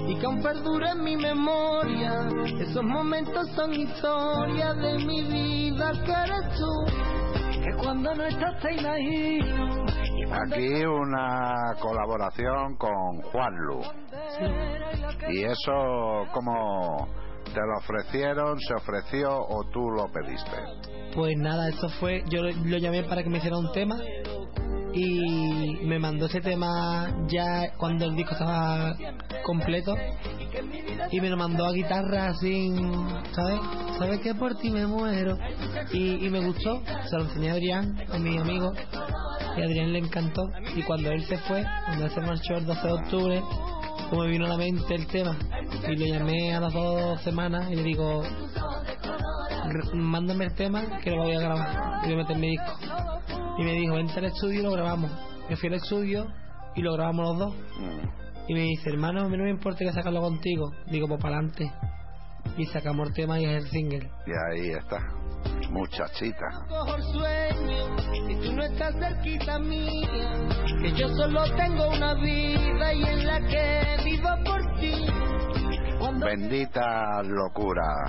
y 0.08 0.16
que 0.16 0.26
aún 0.26 0.42
perdura 0.42 0.92
en 0.92 1.04
mi 1.04 1.16
memoria. 1.16 2.28
Esos 2.58 2.82
momentos 2.82 3.48
son 3.54 3.72
historia 3.74 4.72
de 4.74 4.98
mi 5.04 5.22
vida 5.22 5.92
que 6.04 6.12
eres 6.12 6.58
tú. 6.58 7.62
Que 7.62 7.76
cuando 7.82 8.14
no 8.14 8.24
estás 8.24 8.60
te 8.60 8.74
imagino. 8.74 9.84
Aquí 10.32 10.84
una 10.84 11.74
colaboración 11.80 12.76
con 12.76 13.22
Juanlu. 13.30 13.82
¿Y 15.28 15.44
eso 15.44 16.26
cómo 16.32 17.08
te 17.44 17.60
lo 17.60 17.78
ofrecieron, 17.78 18.58
se 18.60 18.74
ofreció 18.74 19.30
o 19.30 19.64
tú 19.72 19.90
lo 19.90 20.10
pediste? 20.12 20.56
Pues 21.14 21.36
nada, 21.36 21.68
eso 21.68 21.88
fue, 22.00 22.22
yo 22.28 22.42
lo 22.42 22.78
llamé 22.78 23.02
para 23.04 23.22
que 23.22 23.30
me 23.30 23.38
hiciera 23.38 23.58
un 23.58 23.72
tema 23.72 23.96
y 24.92 25.76
me 25.84 25.98
mandó 25.98 26.26
ese 26.26 26.40
tema 26.40 27.24
ya 27.28 27.72
cuando 27.76 28.04
el 28.04 28.16
disco 28.16 28.32
estaba 28.32 28.94
completo 29.44 29.94
y 31.10 31.20
me 31.20 31.28
lo 31.28 31.36
mandó 31.36 31.66
a 31.66 31.72
guitarra 31.72 32.28
así, 32.28 32.72
¿sabes? 33.32 33.60
¿Sabes 33.98 34.20
que 34.20 34.34
por 34.34 34.56
ti 34.56 34.70
me 34.70 34.86
muero? 34.86 35.36
Y, 35.92 36.26
y 36.26 36.30
me 36.30 36.44
gustó, 36.44 36.82
se 37.08 37.16
lo 37.16 37.24
enseñé 37.24 37.50
a 37.50 37.52
Adrián, 37.52 37.96
a 38.12 38.18
mi 38.18 38.38
amigo, 38.38 38.72
y 39.56 39.60
a 39.60 39.64
Adrián 39.64 39.92
le 39.92 39.98
encantó. 39.98 40.42
Y 40.74 40.82
cuando 40.82 41.10
él 41.10 41.22
se 41.26 41.36
fue, 41.38 41.64
cuando 41.86 42.06
él 42.06 42.10
se 42.10 42.20
marchó 42.20 42.54
el 42.54 42.66
12 42.66 42.86
de 42.86 42.92
octubre, 42.92 43.42
como 44.10 44.24
me 44.24 44.28
vino 44.28 44.44
a 44.44 44.48
la 44.48 44.56
mente 44.56 44.94
el 44.94 45.06
tema, 45.06 45.38
y 45.88 45.96
le 45.96 46.10
llamé 46.10 46.52
a 46.52 46.60
las 46.60 46.72
dos 46.72 47.20
semanas 47.22 47.70
y 47.70 47.76
le 47.76 47.82
digo, 47.84 48.22
mándame 49.94 50.46
el 50.46 50.54
tema 50.54 50.98
que 51.00 51.12
lo 51.12 51.22
voy 51.22 51.36
a 51.36 51.40
grabar 51.40 52.00
y 52.02 52.06
voy 52.06 52.14
a 52.14 52.16
meter 52.18 52.36
mi 52.36 52.50
disco. 52.50 52.72
Y 53.58 53.62
me 53.62 53.72
dijo, 53.74 53.94
vente 53.94 54.18
al 54.18 54.24
estudio 54.24 54.60
y 54.60 54.62
lo 54.64 54.72
grabamos. 54.72 55.10
Yo 55.48 55.56
fui 55.56 55.68
al 55.68 55.74
estudio 55.74 56.26
y 56.74 56.82
lo 56.82 56.92
grabamos 56.94 57.28
los 57.28 57.38
dos. 57.38 57.54
Y 58.48 58.54
me 58.54 58.62
dice, 58.62 58.90
hermano, 58.90 59.22
a 59.22 59.28
mí 59.28 59.36
no 59.36 59.44
me 59.44 59.50
importa 59.50 59.84
que 59.84 59.92
sacarlo 59.92 60.20
contigo. 60.20 60.72
Digo, 60.90 61.06
pues 61.06 61.20
para 61.20 61.36
adelante. 61.36 61.70
Y 62.56 62.66
sacamos 62.66 63.08
el 63.08 63.14
tema 63.14 63.40
y 63.40 63.44
es 63.44 63.64
el 63.64 63.70
single. 63.70 64.10
Y 64.26 64.30
ahí 64.30 64.70
está, 64.70 64.98
muchachita. 65.70 66.46
Si 68.26 68.36
tú 68.36 68.52
no 68.52 68.62
estás 68.62 68.94
cerquita 68.94 69.58
mía, 69.58 70.48
que 70.82 70.92
yo 70.92 71.08
solo 71.16 71.44
tengo 71.56 71.88
una 71.88 72.14
vida 72.14 72.94
y 72.94 73.02
en 73.02 73.26
la 73.26 73.40
que 73.40 73.96
vivo 74.04 74.28
por. 74.44 74.59
Bendita 76.20 77.22
locura. 77.22 78.04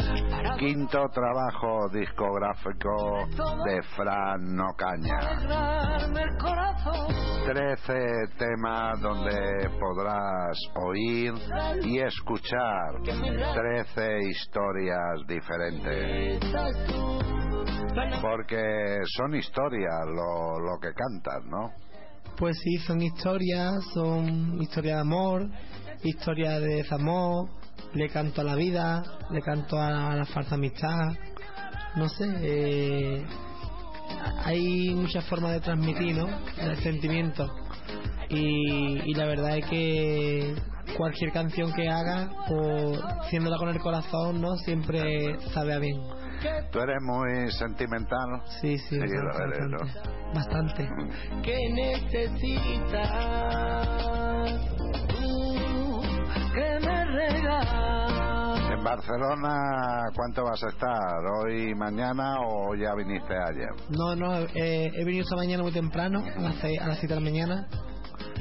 Quinto 0.60 1.08
trabajo 1.14 1.88
discográfico 1.94 3.26
de 3.66 3.82
Fran 3.96 4.54
Nocaña. 4.54 5.20
Trece 7.46 8.28
temas 8.38 9.00
donde 9.02 9.70
podrás 9.80 10.58
oír 10.76 11.34
y 11.84 12.00
escuchar 12.00 13.02
trece 13.02 14.20
historias 14.30 15.26
diferentes. 15.28 16.40
Porque 18.22 18.98
son 19.18 19.36
historias 19.36 20.06
lo, 20.08 20.60
lo 20.60 20.80
que 20.82 20.94
cantan, 20.94 21.50
¿no? 21.50 21.72
Pues 22.38 22.58
sí, 22.60 22.78
son 22.80 23.02
historias, 23.02 23.84
son 23.94 24.62
historias 24.62 24.96
de 24.96 25.02
amor, 25.02 25.50
historias 26.04 26.62
de 26.62 26.76
desamor, 26.76 27.50
le 27.94 28.10
canto 28.10 28.42
a 28.42 28.44
la 28.44 28.56
vida, 28.56 29.04
le 29.32 29.42
canto 29.42 29.80
a 29.80 30.16
la 30.16 30.26
falsa 30.26 30.56
amistad, 30.56 31.14
no 31.96 32.08
sé, 32.10 32.26
eh, 32.42 33.26
hay 34.44 34.94
muchas 34.96 35.26
formas 35.26 35.52
de 35.54 35.60
transmitir, 35.62 36.16
¿no? 36.16 36.28
El 36.58 36.78
sentimiento. 36.78 37.50
Y, 38.30 39.14
la 39.14 39.26
verdad 39.26 39.58
es 39.58 39.66
que 39.66 40.56
cualquier 40.96 41.34
canción 41.34 41.74
que 41.74 41.90
haga, 41.90 42.30
o 42.50 42.94
siéndola 43.30 43.58
con 43.58 43.70
el 43.70 43.80
corazón, 43.80 44.40
¿no? 44.42 44.56
Siempre 44.58 45.38
sabe 45.54 45.74
a 45.74 45.80
bien. 45.80 46.00
¿Tú 46.72 46.80
eres 46.80 46.98
muy 47.02 47.52
sentimental? 47.52 48.42
Sí, 48.62 48.78
sí, 48.78 48.98
bastante. 48.98 49.60
bastante. 50.34 50.90
¿Qué 51.44 51.70
necesitas? 51.70 53.12
Que 56.54 56.80
me 56.86 57.02
¿En 58.74 58.84
Barcelona 58.84 60.10
cuánto 60.16 60.44
vas 60.44 60.64
a 60.64 60.70
estar? 60.70 61.26
¿Hoy, 61.40 61.76
mañana 61.76 62.36
o 62.46 62.74
ya 62.76 62.96
viniste 62.96 63.34
ayer? 63.34 63.70
No, 63.90 64.16
no, 64.16 64.40
eh, 64.56 64.92
he 64.94 65.06
venido 65.06 65.24
esta 65.24 65.36
mañana 65.36 65.64
muy 65.64 65.72
temprano, 65.72 66.20
a 66.20 66.42
las, 66.42 66.64
a 66.64 66.88
las 66.88 67.00
7 67.00 67.08
de 67.08 67.16
la 67.16 67.22
mañana 67.22 67.68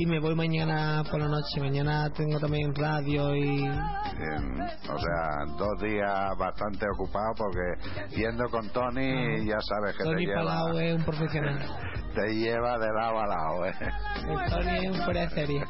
y 0.00 0.07
me 0.07 0.19
voy 0.19 0.35
mañana 0.35 1.02
por 1.11 1.21
la 1.21 1.28
noche. 1.28 1.61
Mañana 1.61 2.11
tengo 2.16 2.40
también 2.40 2.75
radio 2.75 3.37
y. 3.37 3.69
o 3.69 4.99
sea, 4.99 5.45
dos 5.59 5.83
días 5.83 6.30
bastante 6.38 6.87
ocupados 6.95 7.37
porque 7.37 8.16
yendo 8.16 8.49
con 8.49 8.71
Tony 8.71 9.45
ya 9.45 9.59
sabes 9.61 9.97
que 9.99 10.04
Tony 10.04 10.25
te 10.25 10.30
lleva. 10.30 10.42
Palau 10.42 10.78
es 10.78 10.95
un 10.95 11.04
profesional. 11.04 11.59
te 12.14 12.35
lleva 12.35 12.78
de 12.78 12.92
lado 12.95 13.21
a 13.21 13.26
lado, 13.26 13.66
¿eh? 13.66 13.75
Tony 14.49 14.87
es 14.87 14.90
un 14.90 15.04
fuera 15.04 15.21
de 15.21 15.28
serie. 15.28 15.64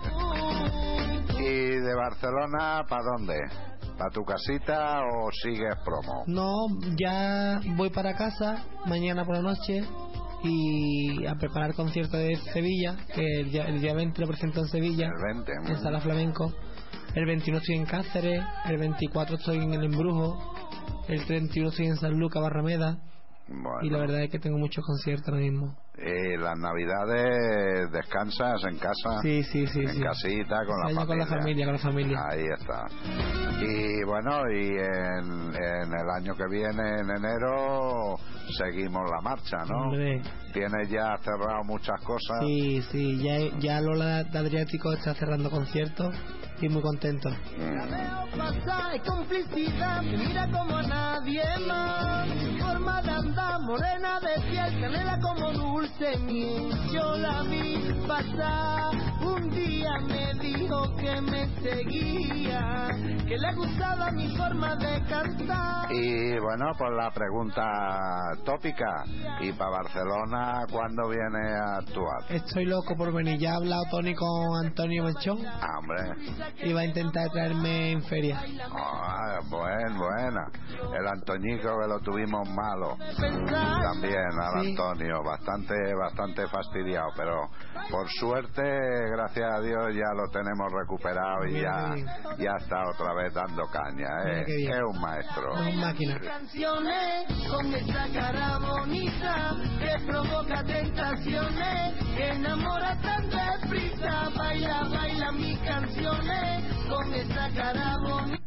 ¿Y 1.36 1.80
de 1.80 1.94
Barcelona 1.96 2.84
para 2.88 3.02
dónde? 3.02 3.36
¿Para 3.98 4.10
tu 4.10 4.22
casita 4.22 5.00
o 5.00 5.30
sigues 5.42 5.74
promo? 5.84 6.22
No, 6.26 6.68
ya 6.96 7.60
voy 7.76 7.90
para 7.90 8.14
casa 8.14 8.64
mañana 8.86 9.24
por 9.24 9.34
la 9.34 9.42
noche 9.42 9.82
y 10.42 11.26
a 11.26 11.34
preparar 11.34 11.74
concierto 11.74 12.16
de 12.16 12.36
Sevilla, 12.52 12.96
que 13.14 13.40
el 13.40 13.50
día, 13.50 13.64
el 13.64 13.80
día 13.80 13.94
20 13.94 14.20
lo 14.20 14.28
presento 14.28 14.60
en 14.60 14.68
Sevilla, 14.68 15.06
el 15.06 15.34
20, 15.34 15.52
en 15.72 15.78
Sala 15.78 16.00
Flamenco. 16.00 16.52
El 17.14 17.26
21 17.26 17.58
estoy 17.58 17.76
en 17.76 17.86
Cáceres, 17.86 18.42
el 18.66 18.78
24 18.78 19.36
estoy 19.36 19.58
en 19.58 19.74
El 19.74 19.84
Embrujo, 19.84 20.38
el 21.08 21.24
31 21.26 21.70
estoy 21.70 21.86
en 21.86 21.96
San 21.96 22.18
Lucas, 22.18 22.42
Barrameda. 22.42 22.98
Y 23.82 23.90
la 23.90 23.98
verdad 23.98 24.22
es 24.22 24.30
que 24.30 24.38
tengo 24.38 24.58
muchos 24.58 24.84
conciertos 24.84 25.28
ahora 25.28 25.40
mismo. 25.40 25.76
Eh, 25.98 26.38
las 26.38 26.56
navidades 26.56 27.90
descansas 27.90 28.62
en 28.64 28.78
casa, 28.78 29.20
sí, 29.22 29.42
sí, 29.42 29.66
sí, 29.66 29.80
en 29.80 30.00
casita 30.00 30.64
con 30.64 30.78
la, 30.78 31.04
familia. 31.04 31.06
con 31.06 31.18
la 31.18 31.26
familia. 31.26 31.64
Con 31.66 31.74
la 31.74 31.80
familia, 31.80 32.18
Ahí 32.30 32.44
está. 32.46 32.86
Y 33.60 34.04
bueno, 34.04 34.50
y 34.50 34.68
en, 34.68 35.52
en, 35.52 35.92
el 35.92 36.10
año 36.16 36.34
que 36.36 36.44
viene, 36.48 37.00
en 37.00 37.10
enero, 37.10 38.14
seguimos 38.50 39.08
la 39.10 39.20
marcha, 39.20 39.58
¿no? 39.68 39.90
Tienes 40.52 40.90
ya 40.90 41.16
cerrado 41.22 41.64
muchas 41.64 42.00
cosas. 42.02 42.38
Sí, 42.40 42.82
sí, 42.90 43.18
ya, 43.22 43.38
ya 43.58 43.80
Lola 43.80 44.24
de 44.24 44.38
Adriático 44.38 44.92
está 44.92 45.14
cerrando 45.14 45.50
conciertos 45.50 46.14
y 46.60 46.68
muy 46.68 46.82
contento. 46.82 47.30
Mm. 47.30 49.00
complicidad, 49.06 50.02
mira 50.02 50.46
como 50.50 50.82
nadie 50.82 51.42
más. 51.66 52.59
Forma 52.80 53.02
de 53.02 53.10
andar, 53.10 53.60
morena 53.60 54.20
de 54.20 54.40
piel, 54.48 54.80
canela 54.80 55.18
como 55.20 55.52
dulce 55.52 56.16
miel. 56.20 56.72
Yo 56.90 57.14
la 57.16 57.42
vi 57.42 57.92
pasar 58.08 58.94
un 59.22 59.50
día 59.50 59.98
me 60.08 60.32
dijo 60.40 60.96
que 60.96 61.20
me 61.20 61.46
seguía, 61.60 62.88
que 63.26 63.36
le 63.36 63.54
gustaba 63.54 64.10
mi 64.12 64.34
forma 64.34 64.76
de 64.76 65.02
cantar. 65.08 65.92
Y 65.92 66.38
bueno, 66.38 66.72
pues 66.78 66.90
la 66.96 67.10
pregunta 67.10 67.62
tópica. 68.44 69.04
¿Y 69.40 69.52
para 69.52 69.70
Barcelona 69.70 70.64
cuándo 70.70 71.08
viene 71.08 71.52
a 71.54 71.78
actuar? 71.78 72.24
Estoy 72.30 72.64
loco 72.64 72.94
por 72.96 73.12
venir. 73.12 73.38
Ya 73.38 73.52
ha 73.52 73.56
hablado 73.56 73.82
Tony 73.90 74.14
con 74.14 74.64
Antonio 74.64 75.04
Mechón. 75.04 75.38
Ah, 75.46 75.78
hombre. 75.78 75.98
Y 76.64 76.72
va 76.72 76.80
a 76.80 76.84
intentar 76.84 77.28
traerme 77.30 77.92
en 77.92 78.02
feria. 78.04 78.42
Ah, 78.70 79.38
buen, 79.50 79.98
buena. 79.98 80.46
El 80.98 81.06
Antoñico 81.06 81.78
que 81.80 81.88
lo 81.88 82.00
tuvimos 82.00 82.48
malo. 82.70 82.96
También 83.82 84.30
al 84.40 84.62
Sí. 84.62 84.70
Antonio, 84.70 85.22
bastante, 85.22 85.74
bastante 85.94 86.46
fastidiado, 86.48 87.08
pero 87.16 87.48
por 87.90 88.08
suerte, 88.10 88.62
gracias 88.62 89.50
a 89.52 89.60
Dios, 89.60 89.94
ya 89.94 90.12
lo 90.14 90.28
tenemos 90.30 90.72
recuperado 90.72 91.46
y 91.46 91.60
ya, 91.60 91.94
ya 92.38 92.52
está 92.58 92.88
otra 92.88 93.14
vez 93.14 93.32
dando 93.34 93.64
caña. 93.66 94.08
¿eh? 94.26 94.44
Es 94.46 94.82
un 94.94 95.00
maestro. 95.00 95.54
Es 95.54 95.74
un 95.74 95.80
máquina. 95.80 96.18
canciones 96.20 97.26
con 97.50 97.74
esa 97.74 98.06
cara 98.12 98.58
bonita 98.58 99.56
que 99.78 100.06
provoca 100.06 100.62
tentaciones 100.64 101.94
que 102.16 102.28
enamora 102.28 102.96
tan 103.00 103.28
deprisa 103.28 104.28
baila 104.36 104.84
baila 104.90 105.32
mis 105.32 105.58
canciones 105.60 106.64
con 106.88 107.12
esa 107.14 107.50
cara 107.54 107.96
bonita 108.02 108.40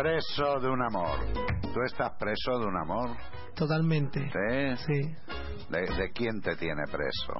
Preso 0.00 0.58
de 0.60 0.68
un 0.70 0.82
amor. 0.82 1.18
¿Tú 1.74 1.82
estás 1.84 2.12
preso 2.18 2.58
de 2.58 2.64
un 2.64 2.76
amor? 2.78 3.10
Totalmente. 3.54 4.30
¿Sí? 4.32 4.76
Sí. 4.86 5.14
¿De, 5.68 5.80
de 5.80 6.10
quién 6.14 6.40
te 6.40 6.56
tiene 6.56 6.84
preso? 6.90 7.34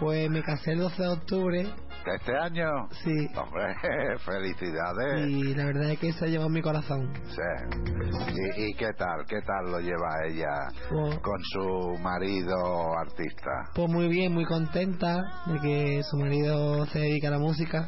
Pues 0.00 0.30
me 0.30 0.42
casé 0.42 0.72
el 0.72 0.78
12 0.78 1.02
de 1.02 1.08
octubre. 1.08 1.62
¿De 1.64 2.14
este 2.16 2.34
año? 2.34 2.70
Sí. 3.04 3.12
Hombre, 3.36 3.74
felicidades. 4.24 5.28
Y 5.28 5.54
la 5.54 5.66
verdad 5.66 5.90
es 5.90 5.98
que 5.98 6.12
se 6.14 6.28
llevó 6.28 6.48
mi 6.48 6.62
corazón. 6.62 7.12
Sí. 7.26 8.32
¿Y, 8.56 8.70
y 8.70 8.74
qué 8.74 8.88
tal? 8.96 9.26
¿Qué 9.28 9.42
tal 9.42 9.70
lo 9.70 9.78
lleva 9.80 10.08
ella 10.28 10.68
Pues, 10.88 11.18
con 11.18 11.38
su 11.52 11.98
marido 12.02 12.96
artista? 12.98 13.50
pues 13.74 13.90
muy 13.90 14.08
bien, 14.08 14.32
muy 14.32 14.46
contenta 14.46 15.14
de 15.46 15.60
que 15.60 16.02
su 16.04 16.16
marido 16.16 16.86
se 16.86 17.00
dedica 17.00 17.28
a 17.28 17.32
la 17.32 17.38
música. 17.38 17.86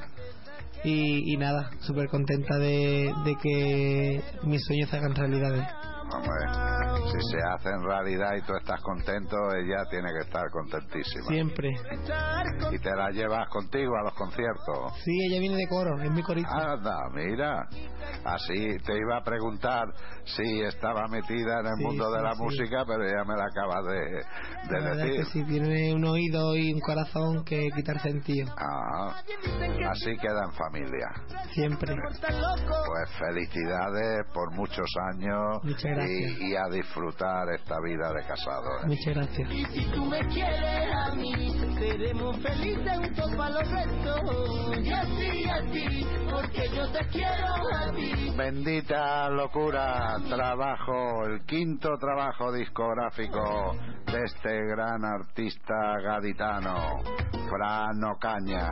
Y, 0.82 1.34
y 1.34 1.36
nada, 1.36 1.70
súper 1.80 2.08
contenta 2.08 2.58
de, 2.58 3.12
de 3.24 3.36
que 3.42 4.22
mis 4.44 4.64
sueños 4.64 4.88
se 4.88 4.96
hagan 4.96 5.14
realidades. 5.14 5.66
Hombre, 6.12 7.10
si 7.12 7.30
se 7.30 7.38
hace 7.54 7.68
en 7.70 7.82
realidad 7.84 8.34
y 8.36 8.42
tú 8.42 8.52
estás 8.56 8.80
contento, 8.82 9.36
ella 9.54 9.84
tiene 9.90 10.08
que 10.12 10.26
estar 10.26 10.42
contentísima. 10.50 11.26
Siempre. 11.28 11.70
¿Y 12.72 12.78
te 12.78 12.90
la 12.96 13.10
llevas 13.10 13.48
contigo 13.48 13.96
a 13.96 14.02
los 14.04 14.14
conciertos? 14.14 14.92
Sí, 15.04 15.12
ella 15.30 15.38
viene 15.40 15.56
de 15.56 15.68
coro, 15.68 16.00
es 16.02 16.10
mi 16.10 16.22
corista. 16.22 16.50
Anda, 16.72 16.96
mira. 17.14 17.68
Así 18.24 18.76
te 18.84 18.96
iba 18.98 19.18
a 19.18 19.22
preguntar 19.22 19.84
si 20.24 20.62
estaba 20.62 21.06
metida 21.08 21.60
en 21.60 21.66
el 21.66 21.76
Sí, 21.78 21.84
mundo 21.84 22.10
de 22.10 22.18
sí, 22.18 22.24
la 22.24 22.32
sí. 22.34 22.42
música, 22.42 22.84
pero 22.86 23.04
ya 23.04 23.24
me 23.24 23.36
la 23.36 23.44
acabas 23.44 23.84
de, 23.86 24.00
de 24.00 24.80
La 24.80 24.90
verdad 24.90 25.06
es 25.06 25.16
decir. 25.16 25.16
que 25.16 25.24
sí, 25.30 25.44
tiene 25.44 25.94
un 25.94 26.04
oído 26.04 26.56
y 26.56 26.72
un 26.74 26.80
corazón 26.80 27.44
que 27.44 27.68
quitar 27.74 28.00
sentido. 28.00 28.52
Ah, 28.58 29.14
así 29.90 30.16
queda 30.20 30.44
en 30.44 30.52
familia. 30.52 31.06
Siempre. 31.54 31.94
Pues 31.94 33.10
felicidades 33.18 34.26
por 34.34 34.52
muchos 34.54 34.86
años 35.14 35.58
Muchas 35.62 35.82
gracias. 35.84 35.99
Y, 36.08 36.50
y 36.50 36.56
a 36.56 36.68
disfrutar 36.70 37.48
esta 37.54 37.76
vida 37.80 38.12
de 38.12 38.22
casado. 38.26 38.80
¿eh? 38.82 38.86
Muchas 38.86 39.14
gracias. 39.14 39.50
y 39.50 39.64
si 39.66 39.90
tú 39.92 40.04
me 40.04 40.18
quieres 40.28 40.94
a 40.94 41.14
mí 41.14 41.34
seremos 41.78 42.36
felices 42.38 42.98
juntos 42.98 43.34
para 43.36 43.50
los 43.50 43.70
restos 43.70 44.78
y 44.82 44.92
así 44.92 45.44
así 45.48 46.06
porque 46.30 46.68
yo 46.74 46.90
te 46.92 47.06
quiero 47.08 47.46
a 47.74 47.90
ti 47.92 48.20
Bendita 48.36 49.28
locura, 49.28 50.16
trabajo, 50.28 51.26
el 51.26 51.44
quinto 51.44 51.90
trabajo 51.98 52.50
discográfico 52.52 53.76
de 54.06 54.24
este 54.24 54.66
gran 54.66 55.04
artista 55.04 55.74
gaditano, 56.02 57.02
Fran 57.50 58.02
Ocaña. 58.04 58.70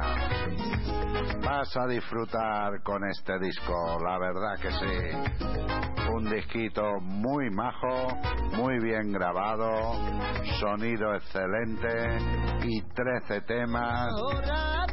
Vas 1.45 1.77
a 1.77 1.87
disfrutar 1.87 2.83
con 2.83 3.05
este 3.11 3.39
disco, 3.39 3.99
la 4.03 4.19
verdad 4.19 4.55
que 4.61 4.71
sí. 4.71 6.15
Un 6.15 6.31
disquito 6.31 7.01
muy 7.03 7.18
majo, 7.51 8.09
muy 8.57 8.79
bien 8.81 9.13
grabado, 9.13 9.93
sonido 10.61 11.15
excelente 11.15 12.19
y 12.65 12.83
13 12.83 13.41
temas. 13.43 14.09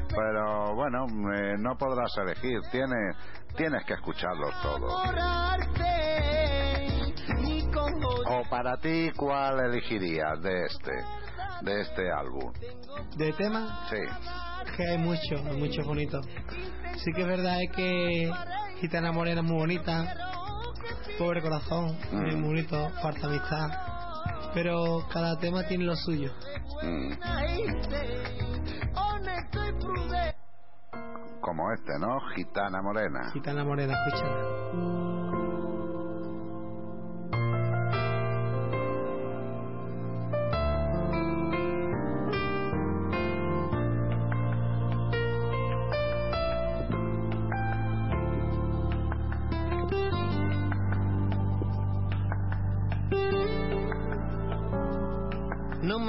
Pero 0.09 0.75
bueno, 0.75 1.05
eh, 1.33 1.55
no 1.59 1.75
podrás 1.77 2.11
elegir, 2.17 2.59
tienes, 2.71 3.15
tienes 3.55 3.83
que 3.85 3.93
escucharlos 3.93 4.53
todos. 4.61 4.93
O 8.27 8.49
para 8.49 8.77
ti, 8.77 9.11
¿cuál 9.15 9.59
elegirías 9.59 10.41
de 10.41 10.65
este, 10.65 10.91
de 11.61 11.81
este 11.81 12.11
álbum? 12.11 12.51
De 13.17 13.33
tema, 13.33 13.85
Sí, 13.89 13.97
que 14.75 14.89
hay 14.89 14.97
mucho, 14.97 15.35
hay 15.45 15.57
mucho 15.57 15.83
bonito. 15.83 16.21
Sí 16.97 17.11
que 17.13 17.21
es 17.21 17.27
verdad 17.27 17.61
es 17.61 17.71
que 17.75 18.31
Gitana 18.79 19.11
Morena 19.11 19.41
es 19.41 19.47
muy 19.47 19.57
bonita, 19.57 20.15
Pobre 21.17 21.41
Corazón, 21.41 21.97
Mm. 22.11 22.17
muy 22.17 22.41
bonito, 22.41 22.89
Falta 23.01 23.27
Amistad. 23.27 23.69
Pero 24.53 25.05
cada 25.11 25.37
tema 25.37 25.63
tiene 25.67 25.83
lo 25.85 25.95
suyo. 25.95 26.31
mm, 26.81 27.11
como 31.41 31.71
este, 31.71 31.99
¿no? 31.99 32.19
Gitana 32.35 32.81
Morena. 32.81 33.29
Gitana 33.31 33.63
Morena, 33.63 33.93
escúchala. 33.93 35.24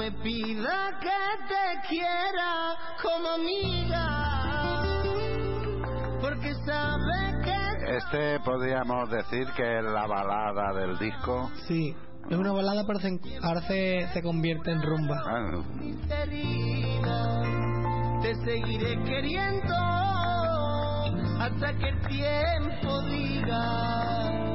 Me 0.07 0.11
pida 0.23 0.99
que 1.01 1.19
te 1.47 1.87
quiera 1.89 2.75
como 3.01 3.27
amiga, 3.29 4.83
porque 6.21 6.53
sabe 6.65 7.41
que 7.43 7.97
Este 7.97 8.39
podríamos 8.39 9.09
decir 9.09 9.47
que 9.55 9.79
es 9.79 9.83
la 9.83 10.07
balada 10.07 10.73
del 10.79 10.97
disco. 10.97 11.51
Sí, 11.67 11.95
es 12.29 12.37
una 12.37 12.53
balada, 12.53 12.85
pero 12.85 12.99
se, 12.99 13.19
ahora 13.41 13.61
se, 13.61 14.07
se 14.13 14.21
convierte 14.21 14.71
en 14.71 14.81
rumba. 14.81 15.21
Ah, 15.25 15.63
te 18.21 18.35
seguiré 18.35 19.03
queriendo 19.03 19.75
hasta 21.39 21.73
que 21.77 21.89
el 21.89 21.99
tiempo 22.07 23.01
diga. 23.03 24.47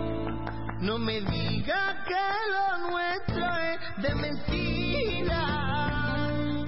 No 0.81 0.99
me 0.99 1.21
diga 1.21 2.05
que 2.09 2.15
lo 2.51 2.91
nuestro 2.91 3.47
es 3.57 3.62
de 3.99 4.15
mentira. 4.15 5.63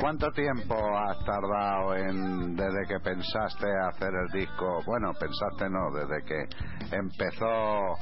¿Cuánto 0.01 0.31
tiempo 0.33 0.77
has 0.99 1.19
tardado 1.25 1.95
en 1.97 2.55
desde 2.55 2.87
que 2.87 3.01
pensaste 3.01 3.67
hacer 3.89 4.11
el 4.15 4.39
disco? 4.39 4.83
Bueno, 4.85 5.13
pensaste 5.19 5.71
no, 5.71 5.91
desde 5.93 6.23
que 6.25 6.47
empezó 6.95 7.97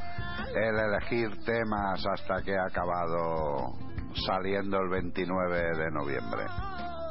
el 0.55 0.79
elegir 0.79 1.31
temas 1.45 2.05
hasta 2.05 2.43
que 2.43 2.57
ha 2.57 2.65
acabado 2.65 3.73
saliendo 4.27 4.79
el 4.81 4.89
29 4.89 5.77
de 5.77 5.91
noviembre. 5.93 6.45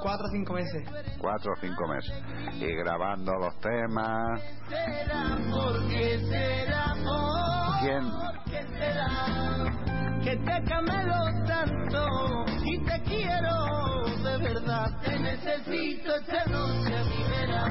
Cuatro 0.01 0.25
o 0.25 0.29
cinco 0.31 0.53
meses. 0.53 0.83
Cuatro 1.19 1.53
o 1.53 1.55
cinco 1.61 1.87
meses. 1.87 2.13
Y 2.55 2.75
grabando 2.75 3.33
los 3.33 3.57
temas. 3.59 4.41
¿Quién? 7.81 8.11
Que 10.23 10.37
te 10.37 10.63
camelo 10.65 11.15
tanto 11.47 12.45
y 12.63 12.77
te 12.83 13.01
quiero 13.03 14.05
de 14.23 14.37
verdad. 14.37 15.01
Te 15.03 15.19
necesito 15.19 16.15
esta 16.15 16.45
noche 16.45 16.95
a 16.95 17.03
mi 17.03 17.23
vera. 17.29 17.69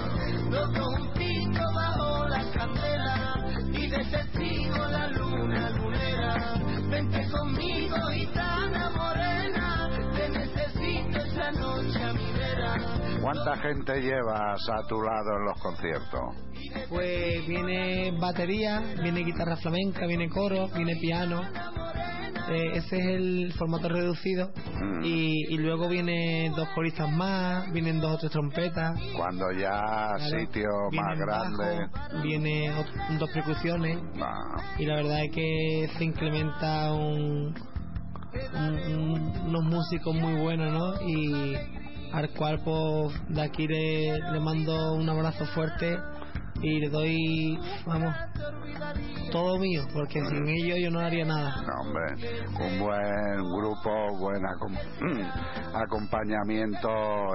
Los 0.50 0.78
juntito 0.78 1.60
bajo 1.74 2.26
la 2.26 2.44
candela 2.52 3.36
y 3.72 3.88
de 3.88 3.98
testigo 3.98 4.76
la 4.76 5.06
luna 5.08 5.70
lunera. 5.70 6.54
Vente 6.90 7.28
conmigo, 7.30 7.96
gitana 8.12 8.90
morena. 8.90 9.88
Te 10.16 10.28
necesito 10.30 11.18
esta 11.18 11.52
noche 11.52 12.02
a 12.02 12.12
mi 12.12 12.32
vera. 12.32 13.20
¿Cuánta 13.22 13.56
gente 13.58 14.00
llevas 14.00 14.60
a 14.70 14.86
tu 14.88 15.00
lado 15.00 15.36
en 15.38 15.44
los 15.44 15.60
conciertos? 15.60 16.50
Pues 16.88 17.46
viene 17.46 18.12
batería, 18.18 18.82
viene 19.02 19.20
guitarra 19.20 19.56
flamenca, 19.56 20.06
viene 20.06 20.28
coro, 20.28 20.68
viene 20.74 20.96
piano, 21.00 21.42
eh, 22.50 22.72
ese 22.74 22.96
es 22.98 23.06
el 23.06 23.52
formato 23.56 23.88
reducido 23.88 24.50
Mm. 24.80 25.04
y, 25.04 25.54
y 25.54 25.58
luego 25.58 25.88
vienen 25.88 26.52
dos 26.52 26.68
coristas 26.74 27.10
más, 27.12 27.70
vienen 27.72 28.00
dos 28.00 28.14
o 28.14 28.18
tres 28.18 28.32
trompetas. 28.32 28.98
Cuando 29.16 29.50
ya 29.52 29.80
claro, 30.16 30.38
sitio 30.40 30.68
más 30.92 31.18
grande. 31.18 31.86
bajo, 31.92 32.22
viene 32.22 32.70
dos 33.18 33.30
percusiones 33.30 33.98
Ah, 34.20 34.56
y 34.78 34.84
la 34.86 34.96
verdad 34.96 35.24
es 35.24 35.30
que 35.32 35.88
se 35.98 36.04
incrementa 36.04 36.92
un, 36.92 37.54
un- 38.54 38.94
un- 38.98 39.40
unos 39.48 39.64
músicos 39.64 40.14
muy 40.14 40.34
buenos, 40.40 40.72
¿no? 40.72 41.08
Y 41.08 41.54
al 42.12 42.30
cual 42.30 42.60
pues 42.64 43.14
de 43.28 43.42
aquí 43.42 43.66
le, 43.68 44.18
le 44.32 44.40
mando 44.40 44.94
un 44.94 45.08
abrazo 45.08 45.44
fuerte 45.46 45.96
y 46.62 46.80
le 46.80 46.88
doy, 46.90 47.58
vamos, 47.86 48.14
todo 49.32 49.58
mío, 49.58 49.82
porque 49.92 50.20
sin 50.26 50.46
ellos 50.48 50.78
yo 50.82 50.90
no 50.90 51.00
haría 51.00 51.24
nada. 51.24 51.54
no, 51.62 51.80
hombre, 51.82 52.14
un 52.48 52.78
buen 52.80 53.44
grupo, 53.58 54.18
buen 54.18 54.42
acom- 54.42 54.78
acompañamiento 55.74 56.88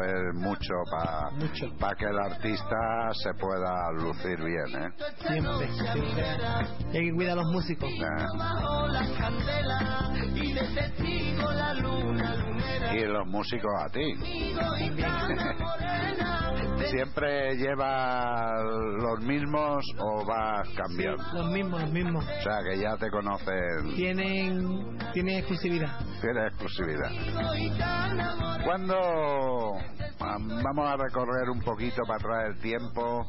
es 0.03 0.35
mucho 0.35 0.73
para 0.91 1.31
Mucho. 1.31 1.67
que 1.97 2.05
el 2.05 2.19
artista 2.19 3.09
se 3.23 3.33
pueda 3.39 3.91
lucir 3.93 4.37
bien, 4.43 4.83
¿eh? 4.83 4.89
Siempre, 5.27 5.67
siempre. 5.73 6.11
Y 6.93 6.97
hay 6.97 7.03
que 7.09 7.13
cuidar 7.15 7.33
a 7.33 7.41
los 7.41 7.51
músicos. 7.51 7.89
Eh. 7.89 7.95
Y 12.93 13.05
los 13.05 13.25
músicos 13.27 13.71
a 13.83 13.89
ti. 13.89 14.13
¿Siempre 16.89 17.55
llevas 17.57 18.51
los 19.01 19.19
mismos 19.21 19.83
o 19.99 20.25
vas 20.25 20.67
cambiando? 20.75 21.23
Los 21.33 21.51
mismos, 21.51 21.81
los 21.81 21.91
mismos. 21.91 22.23
O 22.25 22.41
sea, 22.43 22.59
que 22.63 22.79
ya 22.79 22.95
te 22.97 23.09
conocen, 23.09 23.95
Tienen, 23.95 24.97
tienen 25.13 25.35
exclusividad. 25.39 25.99
tiene 26.21 26.47
exclusividad. 26.47 27.09
testigo 28.63 29.94
vamos 30.63 30.87
a 30.87 30.97
recorrer 30.97 31.49
un 31.49 31.61
poquito 31.61 32.03
para 32.07 32.17
atrás 32.17 32.55
el 32.55 32.61
tiempo, 32.61 33.25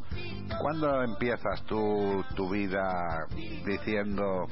¿cuándo 0.61 1.03
empiezas 1.03 1.63
tú 1.65 2.25
tu 2.35 2.51
vida 2.51 3.27
diciendo 3.65 4.47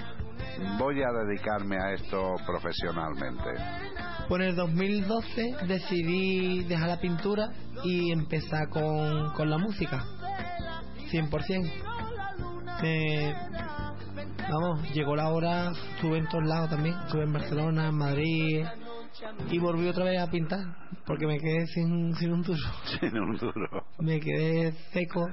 voy 0.78 1.02
a 1.02 1.12
dedicarme 1.24 1.76
a 1.76 1.92
esto 1.92 2.34
profesionalmente? 2.46 3.50
Pues 4.28 4.42
en 4.42 4.48
el 4.48 4.56
2012 4.56 5.56
decidí 5.66 6.64
dejar 6.64 6.88
la 6.88 7.00
pintura 7.00 7.50
y 7.84 8.12
empezar 8.12 8.68
con, 8.68 9.32
con 9.32 9.50
la 9.50 9.58
música. 9.58 10.04
100%. 11.10 11.72
Eh, 12.82 13.34
vamos, 14.50 14.92
llegó 14.92 15.14
la 15.14 15.28
hora, 15.28 15.72
estuve 15.94 16.18
en 16.18 16.28
todos 16.28 16.44
lados 16.44 16.70
también. 16.70 16.96
Estuve 17.06 17.24
en 17.24 17.32
Barcelona, 17.32 17.88
en 17.88 17.96
Madrid 17.96 18.64
y 19.50 19.58
volví 19.58 19.88
otra 19.88 20.04
vez 20.04 20.20
a 20.20 20.30
pintar 20.30 20.64
porque 21.06 21.26
me 21.26 21.38
quedé 21.38 21.66
sin, 21.66 22.14
sin 22.16 22.32
un 22.32 22.42
duro. 22.42 22.58
Sin 23.00 23.18
un 23.18 23.36
duro. 23.36 23.86
Me 23.98 24.20
quedé 24.20 24.72
seco 24.92 25.28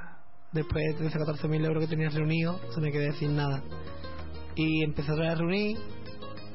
después 0.52 0.84
de 0.86 0.94
13 0.96 1.18
14 1.18 1.48
mil 1.48 1.64
euros 1.64 1.84
que 1.84 1.90
tenía 1.90 2.10
reunido, 2.10 2.60
se 2.74 2.82
me 2.82 2.92
quedé 2.92 3.14
sin 3.14 3.36
nada. 3.36 3.64
Y 4.56 4.84
empecé 4.84 5.12
otra 5.12 5.26
vez 5.26 5.34
a 5.34 5.38
reunir 5.38 5.78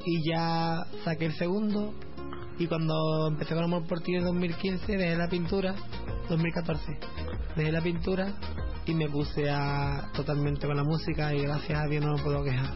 y 0.05 0.29
ya 0.29 0.85
saqué 1.03 1.25
el 1.25 1.33
segundo. 1.33 1.93
Y 2.59 2.67
cuando 2.67 3.27
empecé 3.27 3.53
con 3.53 3.63
Amor 3.63 3.85
por 3.87 4.01
ti 4.01 4.15
en 4.15 4.23
2015, 4.23 4.97
dejé 4.97 5.15
la 5.15 5.29
pintura, 5.29 5.75
2014, 6.27 6.97
dejé 7.55 7.71
la 7.71 7.81
pintura 7.81 8.33
y 8.85 8.95
me 8.95 9.09
puse 9.09 9.49
a 9.49 10.09
totalmente 10.15 10.65
con 10.65 10.75
la 10.75 10.83
música 10.83 11.35
y 11.35 11.41
gracias 11.41 11.79
a 11.79 11.87
Dios 11.87 12.03
no 12.03 12.15
me 12.15 12.23
puedo 12.23 12.43
quejar. 12.43 12.73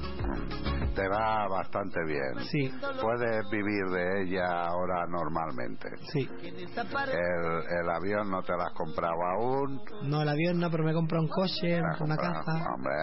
Te 0.95 1.07
va 1.07 1.47
bastante 1.47 2.03
bien. 2.05 2.45
Sí, 2.51 2.69
Puedes 3.01 3.49
vivir 3.49 3.85
de 3.91 4.23
ella 4.23 4.65
ahora 4.67 5.05
normalmente. 5.07 5.87
sí. 6.11 6.27
El, 6.41 7.79
el 7.79 7.89
avión 7.89 8.29
no 8.29 8.41
te 8.43 8.51
lo 8.53 8.61
has 8.63 8.73
comprado 8.73 9.15
aún. 9.37 9.81
No 10.03 10.21
el 10.21 10.29
avión 10.29 10.59
no, 10.59 10.69
pero 10.69 10.83
me 10.83 10.93
compré 10.93 11.19
un 11.19 11.27
coche, 11.29 11.81
me 11.81 11.87
has 11.91 11.97
compré 11.97 12.15
una 12.15 12.33
casa. 12.33 12.51
Hombre, 12.75 12.93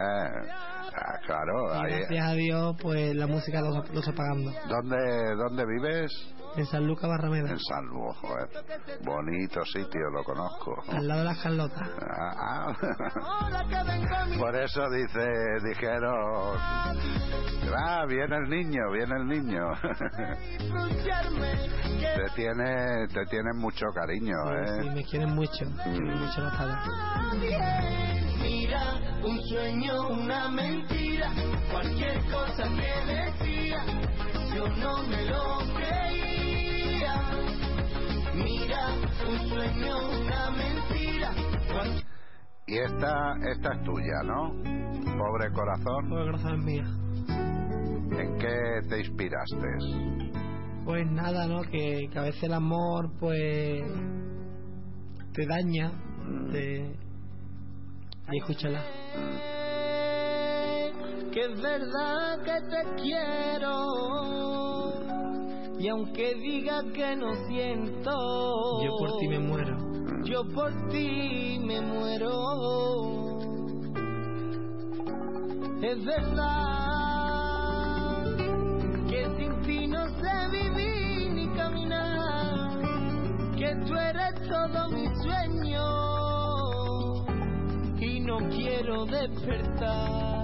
ah, 0.94 1.18
claro. 1.27 1.74
Y 1.74 1.79
ahí- 1.87 1.98
gracias 2.01 2.27
a 2.27 2.33
Dios, 2.35 2.77
pues 2.83 3.14
la 3.14 3.27
música 3.27 3.61
lo, 3.61 3.70
lo 3.70 4.01
estoy 4.01 4.14
pagando. 4.14 4.53
¿Dónde, 4.68 5.35
¿Dónde 5.37 5.64
vives? 5.66 6.11
En 6.56 6.66
San 6.66 6.87
Lucas 6.87 7.08
Barrameda, 7.08 7.50
En 7.50 7.58
San 7.58 7.84
Luis, 7.87 8.16
joder. 8.20 8.48
Bonito 9.04 9.64
sitio, 9.64 10.11
lo 10.12 10.24
conozco. 10.24 10.74
al 10.88 11.06
lado 11.06 11.20
de 11.20 11.26
las 11.26 11.38
Carlotas. 11.42 11.88
Ah, 12.00 12.66
ah. 12.70 13.64
Por 14.38 14.56
eso 14.56 14.82
dice, 14.90 15.28
dijeron, 15.68 16.56
ah, 16.58 18.04
viene 18.08 18.37
el 18.37 18.48
niño, 18.48 18.90
viene 18.92 19.16
el 19.16 19.26
niño. 19.26 19.64
te 22.16 22.30
tiene, 22.34 23.06
te 23.08 23.24
tiene 23.26 23.52
mucho 23.54 23.87
cariño, 23.94 24.34
Sí, 24.80 24.88
¿eh? 24.88 24.90
me 24.94 25.04
quieren 25.04 25.34
mucho, 25.34 25.64
me 25.64 25.82
quieren 25.84 26.18
mucho 26.18 26.40
los 26.40 26.54
padres. 26.54 26.76
nadie 26.87 27.58
mira 28.40 28.82
un 29.22 29.40
sueño, 29.48 30.08
una 30.08 30.48
mentira, 30.48 31.30
cualquier 31.70 32.18
cosa 32.30 32.64
que 32.64 33.12
decía, 33.12 33.84
yo 34.54 34.66
no 34.68 35.02
me 35.08 35.24
lo 35.26 35.58
creía. 35.76 36.27
Mira 38.34 38.88
un 39.28 39.48
sueño, 39.48 39.96
una 40.22 40.50
mentira, 40.50 41.32
Y 42.66 42.78
esta, 42.78 43.34
esta 43.50 43.72
es 43.74 43.82
tuya, 43.84 44.22
¿no? 44.24 44.52
Pobre 45.18 45.52
corazón, 45.52 46.08
Por 46.08 46.24
corazón 46.26 46.58
es 46.58 46.64
mía. 46.64 46.84
¿en 48.20 48.38
qué 48.38 48.80
te 48.88 49.00
inspiraste? 49.00 49.68
Pues 50.84 51.06
nada, 51.11 51.46
¿no? 51.46 51.62
Que, 51.62 52.08
que 52.11 52.18
a 52.18 52.22
veces 52.22 52.42
el 52.44 52.54
amor, 52.54 53.11
pues. 53.18 53.82
te 55.32 55.46
daña. 55.46 55.90
Te... 56.50 56.96
Ahí 58.26 58.38
escúchala. 58.38 58.82
que 61.32 61.40
es 61.40 61.61
verdad 61.62 62.42
que 62.42 62.61
te 62.70 63.02
quiero. 63.02 63.74
Y 65.78 65.88
aunque 65.88 66.34
diga 66.34 66.82
que 66.92 67.14
no 67.16 67.34
siento, 67.46 68.10
Yo 68.82 68.96
por 68.98 69.18
ti 69.18 69.28
me 69.28 69.38
muero. 69.38 69.76
Yo 70.24 70.42
por 70.52 70.72
ti 70.88 71.60
me 71.64 71.80
muero. 71.80 73.38
Es 75.80 76.04
verdad 76.04 76.66
que 79.08 79.30
sin 79.36 79.60
ti 79.62 79.86
no 79.86 80.08
sé 80.08 80.48
vivir 80.50 81.32
ni 81.32 81.46
caminar. 81.56 82.80
Que 83.56 83.76
tú 83.86 83.94
eres 83.94 84.34
todo 84.48 84.88
mi 84.88 85.06
sueño 85.22 85.84
y 88.00 88.20
no 88.20 88.38
quiero 88.50 89.04
despertar. 89.06 90.38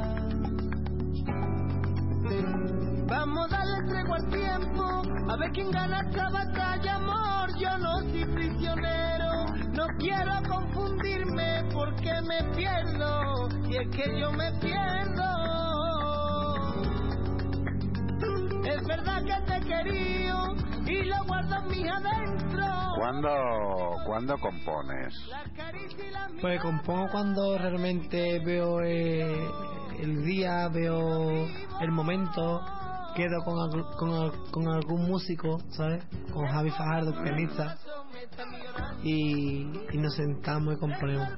A 5.34 5.36
ver 5.36 5.50
quién 5.50 5.70
gana 5.70 6.00
esta 6.00 6.28
batalla, 6.30 6.94
amor. 6.94 7.58
Yo 7.58 7.78
no 7.78 7.98
soy 8.00 8.24
prisionero, 8.24 9.46
no 9.72 9.86
quiero 9.98 10.32
confundirme 10.48 11.64
porque 11.72 12.12
me 12.22 12.54
pierdo, 12.54 13.48
y 13.68 13.76
es 13.76 13.88
que 13.96 14.20
yo 14.20 14.30
me 14.30 14.52
pierdo. 14.60 15.24
Es 18.64 18.86
verdad 18.86 19.22
que 19.24 19.46
te 19.46 19.56
he 19.56 19.60
querido 19.60 20.54
y 20.86 21.02
lo 21.04 21.24
guardo 21.24 21.56
en 21.56 21.68
mi 21.68 21.88
adentro. 21.88 22.66
¿Cuándo, 22.96 23.30
¿cuándo 24.06 24.38
compones? 24.38 25.14
Pues 26.40 26.60
compongo 26.60 27.08
cuando 27.10 27.58
realmente 27.58 28.38
veo 28.44 28.80
eh, 28.82 29.48
el 29.98 30.24
día, 30.24 30.68
veo 30.68 31.48
el 31.80 31.90
momento, 31.90 32.60
quedo 33.14 33.42
con, 34.50 34.68
algún 34.68 35.06
músico, 35.08 35.58
¿sabes? 35.70 36.04
Con 36.32 36.46
Javi 36.46 36.70
Fajardo, 36.70 37.12
pianista, 37.22 37.76
y, 39.02 39.62
y 39.92 39.98
nos 39.98 40.14
sentamos 40.14 40.74
y 40.74 40.78
componemos. 40.78 41.28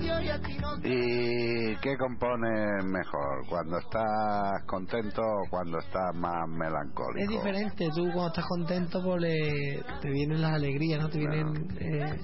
y 0.00 0.28
a 0.28 0.38
ti 0.40 0.56
no 0.60 0.76
¿Y 0.78 1.76
qué 1.80 1.96
compones 1.96 2.84
mejor? 2.84 3.46
¿Cuando 3.48 3.78
estás 3.78 4.62
contento 4.66 5.22
o 5.22 5.48
cuando 5.50 5.78
estás 5.78 6.14
más 6.14 6.48
melancólico? 6.48 7.18
Es 7.22 7.28
diferente, 7.28 7.88
tú 7.94 8.04
cuando 8.12 8.28
estás 8.28 8.46
contento 8.46 9.02
pues 9.02 9.20
le- 9.22 9.82
te 10.00 10.10
vienen 10.10 10.42
las 10.42 10.52
alegrías, 10.54 11.00
¿no? 11.02 11.08
Te 11.08 11.18
vienen 11.18 11.68
eh, 11.78 12.20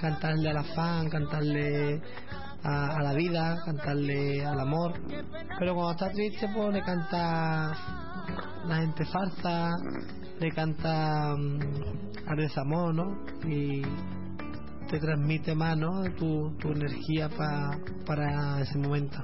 cantarle 0.00 0.50
al 0.50 0.56
afán, 0.58 1.08
cantarle 1.08 2.02
a, 2.64 2.96
a 2.98 3.02
la 3.02 3.12
vida, 3.14 3.56
cantarle 3.64 4.44
al 4.44 4.60
amor. 4.60 4.92
Pero 5.58 5.74
cuando 5.74 5.92
estás 5.92 6.12
triste 6.12 6.48
pues 6.54 6.72
le 6.74 6.82
cantas 6.82 7.78
la 8.66 8.76
gente 8.76 9.04
farsa, 9.06 9.70
le 10.38 10.50
canta 10.52 11.34
mm, 11.36 12.28
al 12.28 12.36
desamor, 12.36 12.94
¿no? 12.94 13.24
Y 13.48 13.82
te 14.88 14.98
transmite 14.98 15.54
más, 15.54 15.76
¿no? 15.76 16.02
Tu, 16.18 16.56
tu 16.58 16.72
energía 16.72 17.28
pa- 17.28 17.76
para 18.06 18.60
ese 18.60 18.78
momento. 18.78 19.18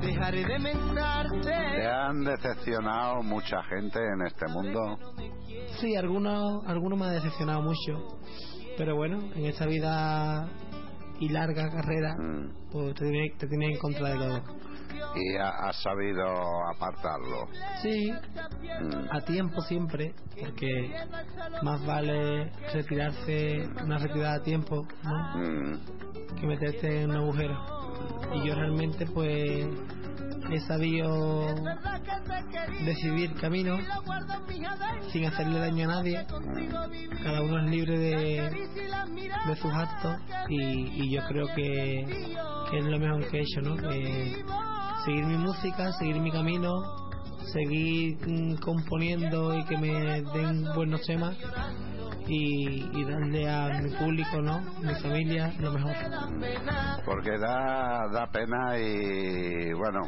Dejaré 0.00 0.44
de. 0.44 0.58
¿Te 1.42 1.86
han 1.86 2.24
decepcionado 2.24 3.22
mucha 3.22 3.62
gente 3.64 3.98
en 3.98 4.26
este 4.26 4.46
mundo? 4.48 4.98
Sí, 5.80 5.96
algunos, 5.96 6.64
algunos 6.66 6.98
me 6.98 7.06
han 7.06 7.14
decepcionado 7.14 7.62
mucho. 7.62 8.18
Pero 8.76 8.96
bueno, 8.96 9.18
en 9.34 9.46
esta 9.46 9.66
vida 9.66 10.48
y 11.20 11.28
larga 11.28 11.70
carrera, 11.70 12.16
Mm. 12.18 12.48
pues 12.70 12.94
te 12.94 13.04
te 13.38 13.46
tienes 13.46 13.70
en 13.72 13.78
contra 13.78 14.08
de 14.10 14.14
todo. 14.16 14.42
Y 15.14 15.36
ha- 15.36 15.72
sabido 15.72 16.24
apartarlo. 16.74 17.48
Sí, 17.82 18.12
Mm. 18.12 19.06
a 19.10 19.20
tiempo 19.22 19.60
siempre, 19.62 20.14
porque 20.40 20.94
más 21.62 21.84
vale 21.84 22.50
retirarse, 22.72 23.68
una 23.82 23.98
retirada 23.98 24.36
a 24.36 24.42
tiempo, 24.42 24.86
¿no? 25.02 25.38
Mm. 25.38 25.80
que 26.40 26.46
meterte 26.46 27.02
en 27.02 27.10
un 27.10 27.16
agujero. 27.16 27.56
Y 28.34 28.46
yo 28.48 28.54
realmente 28.54 29.06
pues 29.06 29.66
he 30.50 30.60
sabido 30.60 31.46
decidir 32.84 33.34
camino 33.34 33.78
sin 35.12 35.26
hacerle 35.26 35.58
daño 35.60 35.84
a 35.90 35.92
nadie. 35.94 36.26
Cada 37.22 37.42
uno 37.42 37.64
es 37.64 37.70
libre 37.70 37.98
de, 37.98 38.50
de 39.46 39.56
sus 39.56 39.72
actos 39.72 40.16
y, 40.48 41.02
y 41.04 41.10
yo 41.14 41.22
creo 41.28 41.46
que, 41.54 42.04
que 42.70 42.78
es 42.78 42.84
lo 42.84 42.98
mejor 42.98 43.28
que 43.30 43.38
he 43.38 43.42
hecho, 43.42 43.60
¿no? 43.62 43.76
Que 43.76 44.44
seguir 45.04 45.24
mi 45.24 45.36
música, 45.36 45.92
seguir 45.92 46.20
mi 46.20 46.30
camino, 46.30 46.82
seguir 47.52 48.18
mm, 48.26 48.56
componiendo 48.56 49.58
y 49.58 49.64
que 49.64 49.76
me 49.76 50.22
den 50.22 50.64
buenos 50.74 51.02
temas 51.02 51.36
y, 52.26 53.00
y 53.00 53.04
darle 53.04 53.48
a 53.50 53.80
mi 53.80 53.90
público, 53.96 54.40
¿no? 54.40 54.60
Mi 54.80 54.94
familia, 54.94 55.52
lo 55.60 55.72
mejor. 55.72 55.92
Porque 57.04 57.38
da, 57.38 58.08
da 58.12 58.26
pena 58.32 58.78
y 58.78 59.72
bueno, 59.74 60.00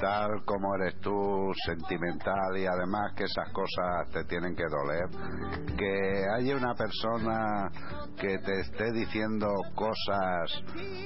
tal 0.00 0.44
como 0.44 0.74
eres 0.76 1.00
tú, 1.00 1.52
sentimental 1.64 2.56
y 2.56 2.66
además 2.66 3.12
que 3.16 3.24
esas 3.24 3.50
cosas 3.52 4.08
te 4.12 4.24
tienen 4.24 4.54
que 4.56 4.64
doler, 4.64 5.76
que 5.76 6.24
haya 6.36 6.56
una 6.56 6.74
persona 6.74 7.70
que 8.16 8.38
te 8.38 8.60
esté 8.60 8.92
diciendo 8.92 9.48
cosas 9.74 10.62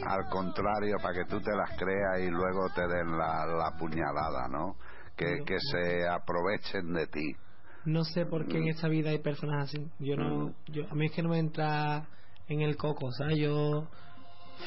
al 0.06 0.28
contrario 0.30 0.96
para 1.02 1.14
que 1.14 1.24
tú 1.26 1.40
te 1.40 1.54
las 1.54 1.70
creas 1.78 2.20
y 2.20 2.30
luego 2.30 2.68
te 2.74 2.82
den 2.82 3.16
la, 3.16 3.46
la 3.46 3.76
puñalada, 3.78 4.48
¿no? 4.50 4.76
Que, 5.16 5.44
que 5.46 5.56
se 5.58 6.06
aprovechen 6.08 6.92
de 6.92 7.06
ti. 7.06 7.45
No 7.86 8.04
sé 8.04 8.26
por 8.26 8.46
qué 8.46 8.58
en 8.58 8.68
esta 8.68 8.88
vida 8.88 9.10
hay 9.10 9.20
personas 9.20 9.68
así. 9.68 9.88
Yo 10.00 10.16
no, 10.16 10.52
yo, 10.66 10.90
a 10.90 10.94
mí 10.94 11.06
es 11.06 11.12
que 11.12 11.22
no 11.22 11.30
me 11.30 11.38
entra 11.38 12.08
en 12.48 12.60
el 12.60 12.76
coco, 12.76 13.12
¿sabes? 13.12 13.38
Yo 13.38 13.88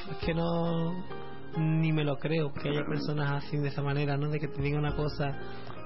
es 0.10 0.18
que 0.26 0.34
no 0.34 0.94
ni 1.58 1.92
me 1.92 2.04
lo 2.04 2.18
creo 2.18 2.54
que 2.54 2.70
haya 2.70 2.86
personas 2.86 3.44
así 3.44 3.58
de 3.58 3.68
esa 3.68 3.82
manera, 3.82 4.18
¿no? 4.18 4.30
De 4.30 4.40
que 4.40 4.48
te 4.48 4.62
digan 4.62 4.80
una 4.80 4.96
cosa 4.96 5.38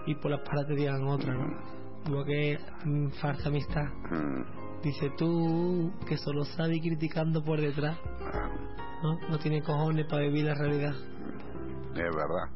y 0.06 0.16
por 0.16 0.32
la 0.32 0.38
espalda 0.38 0.68
te 0.68 0.76
digan 0.76 1.08
otra, 1.08 1.34
¿no? 1.34 1.58
Lo 2.10 2.24
que 2.24 2.60
mm, 2.86 3.08
falsa 3.22 3.50
amistad. 3.50 3.86
Mm. 4.12 4.82
Dice 4.84 5.10
tú 5.18 5.92
que 6.08 6.18
solo 6.18 6.44
sabe 6.46 6.80
criticando 6.82 7.44
por 7.44 7.60
detrás, 7.60 7.98
¿no? 9.02 9.18
No 9.30 9.40
tiene 9.40 9.64
cojones 9.64 10.06
para 10.06 10.24
vivir 10.24 10.46
la 10.46 10.56
realidad. 10.56 10.94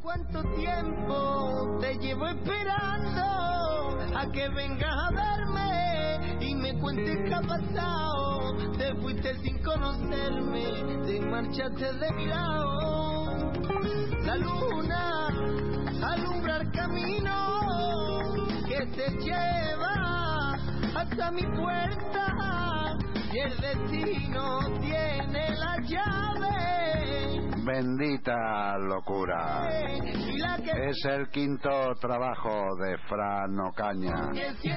¿Cuánto 0.02 0.42
tiempo 0.56 1.78
te 1.80 1.94
llevo 2.00 2.28
esperando 2.28 4.00
a 4.16 4.32
que 4.34 4.50
vengas 4.50 4.90
a 4.90 5.12
verme 5.12 6.44
y 6.44 6.56
me 6.56 6.80
cuentes 6.80 7.20
qué 7.24 7.36
ha 7.36 7.42
pasado? 7.42 8.56
Te 8.78 8.96
fuiste 8.96 9.36
sin 9.44 9.62
conocerme, 9.62 11.06
te 11.06 11.22
marchaste 11.22 11.94
de 11.94 12.12
mi 12.14 12.26
lado. 12.26 13.52
La 14.26 14.38
luna 14.38 15.28
alumbra 16.02 16.58
el 16.58 16.72
camino 16.72 18.20
que 18.68 18.88
te 18.88 19.10
lleva 19.20 20.56
hasta 20.96 21.32
mi 21.32 21.44
puerta 21.44 22.98
y 23.32 23.38
el 23.38 23.56
destino 23.58 24.80
tiene 24.82 25.56
la 25.58 25.78
llave. 25.82 26.77
Bendita 27.68 28.78
locura. 28.78 29.68
Es 30.88 31.06
el 31.06 31.28
quinto 31.30 31.94
trabajo 32.00 32.76
de 32.78 32.98
Fran 33.10 33.60
Ocaña, 33.60 34.30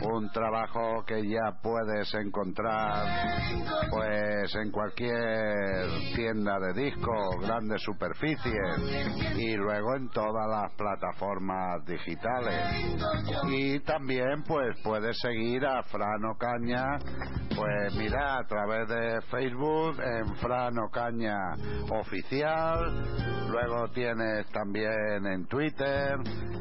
un 0.02 0.28
trabajo 0.32 1.04
que 1.06 1.22
ya 1.22 1.52
puedes 1.62 2.12
encontrar 2.14 3.06
pues 3.90 4.54
en 4.56 4.72
cualquier 4.72 5.86
tienda 6.16 6.58
de 6.58 6.82
discos, 6.82 7.36
grandes 7.40 7.80
superficies 7.82 9.36
y 9.36 9.54
luego 9.54 9.94
en 9.94 10.08
todas 10.08 10.48
las 10.48 10.72
plataformas 10.74 11.84
digitales. 11.86 12.60
Y 13.50 13.78
también 13.80 14.42
pues 14.48 14.76
puedes 14.82 15.16
seguir 15.20 15.64
a 15.64 15.82
Fran 15.84 16.24
Ocaña, 16.24 16.98
pues 17.54 17.94
mira 17.96 18.38
a 18.38 18.44
través 18.46 18.88
de 18.88 19.20
Facebook 19.30 20.00
en 20.00 20.34
Fran 20.36 20.76
Ocaña 20.78 21.54
oficial, 21.90 22.79
luego 23.50 23.88
tienes 23.92 24.46
también 24.52 25.26
en 25.26 25.46
Twitter, 25.46 26.16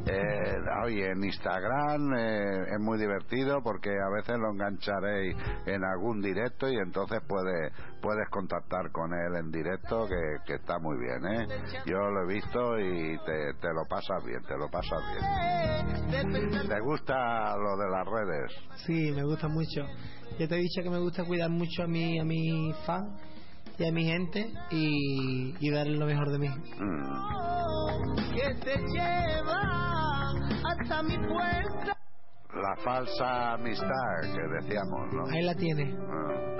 eh, 0.06 0.56
oye, 0.84 1.12
en 1.12 1.24
Instagram, 1.24 2.14
eh, 2.18 2.74
es 2.74 2.80
muy 2.80 2.98
divertido 2.98 3.62
porque 3.64 3.90
a 3.90 4.10
veces 4.16 4.38
lo 4.38 4.52
engancharéis 4.52 5.36
en 5.66 5.84
algún 5.84 6.22
directo 6.22 6.68
y 6.68 6.76
entonces 6.76 7.20
puedes 7.28 7.72
puedes 8.02 8.28
contactar 8.30 8.92
con 8.92 9.14
él 9.14 9.36
en 9.38 9.52
directo 9.52 10.08
que, 10.08 10.38
que 10.46 10.56
está 10.56 10.80
muy 10.80 10.98
bien, 10.98 11.26
¿eh? 11.26 11.48
Yo 11.86 11.98
lo 12.10 12.24
he 12.24 12.34
visto 12.34 12.80
y 12.80 13.18
te, 13.26 13.54
te 13.60 13.74
lo 13.74 13.86
pasas 13.88 14.24
bien, 14.26 14.42
te 14.44 14.58
lo 14.58 14.70
pasas 14.70 15.02
bien. 15.12 16.68
¿Te 16.68 16.80
gusta 16.80 17.56
lo 17.58 17.78
de 17.78 17.90
las 17.90 18.08
redes? 18.08 18.52
Sí, 18.86 19.12
me 19.12 19.24
gusta 19.24 19.48
mucho. 19.48 19.86
Ya 20.40 20.48
te 20.48 20.56
he 20.56 20.60
dicho 20.60 20.82
que 20.82 20.90
me 20.90 21.00
gusta 21.00 21.26
cuidar 21.26 21.50
mucho 21.50 21.84
a 21.84 21.88
mi, 21.88 22.20
a 22.20 22.24
mi 22.24 22.74
fan 22.86 23.18
y 23.80 23.88
a 23.88 23.92
mi 23.94 24.04
gente 24.04 24.52
y, 24.72 25.56
y 25.60 25.72
darle 25.72 25.98
lo 25.98 26.06
mejor 26.06 26.30
de 26.32 26.40
mí. 26.40 26.50
Mm. 26.50 28.16
que 28.36 28.54
te 28.56 28.78
lleva 28.94 30.32
hasta 30.66 31.02
mi 31.04 31.18
puerta. 31.18 31.96
La 32.54 32.76
falsa 32.84 33.54
amistad 33.54 34.22
que 34.22 34.42
decíamos, 34.62 35.14
¿no? 35.14 35.26
Ahí 35.32 35.44
la 35.44 35.56
tiene. 35.56 35.96
Ah. 36.10 36.60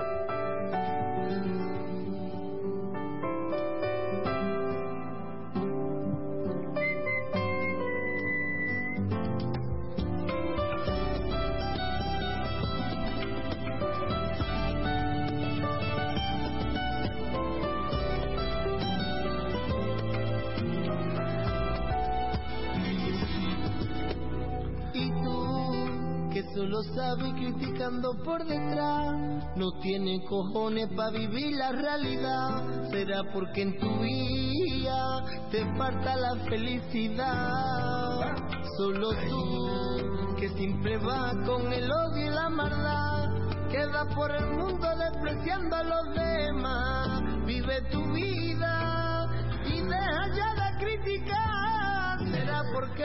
Solo 26.54 26.82
sabes 26.94 27.32
criticando 27.34 28.12
por 28.24 28.44
detrás, 28.44 29.14
no 29.56 29.70
tiene 29.80 30.24
cojones 30.24 30.88
para 30.96 31.10
vivir 31.10 31.56
la 31.56 31.72
realidad. 31.72 32.90
Será 32.90 33.22
porque 33.32 33.62
en 33.62 33.78
tu 33.78 33.88
vida 34.00 35.24
te 35.50 35.64
falta 35.76 36.16
la 36.16 36.36
felicidad. 36.48 38.36
Solo 38.76 39.10
tú, 39.28 40.36
que 40.38 40.48
siempre 40.50 40.98
vas 40.98 41.34
con 41.46 41.72
el 41.72 41.90
odio 41.90 42.26
y 42.26 42.30
la 42.30 42.48
maldad, 42.48 43.28
queda 43.70 44.04
por 44.14 44.30
el 44.30 44.46
mundo 44.56 44.88
despreciando 44.96 45.76
a 45.76 45.82
los 45.84 46.14
demás. 46.14 47.22
Vive 47.46 47.82
tu 47.90 48.12
vida 48.12 49.26
y 49.66 49.80
deja 49.82 50.28
ya 50.34 50.54
de 50.54 50.78
criticar. 50.84 51.19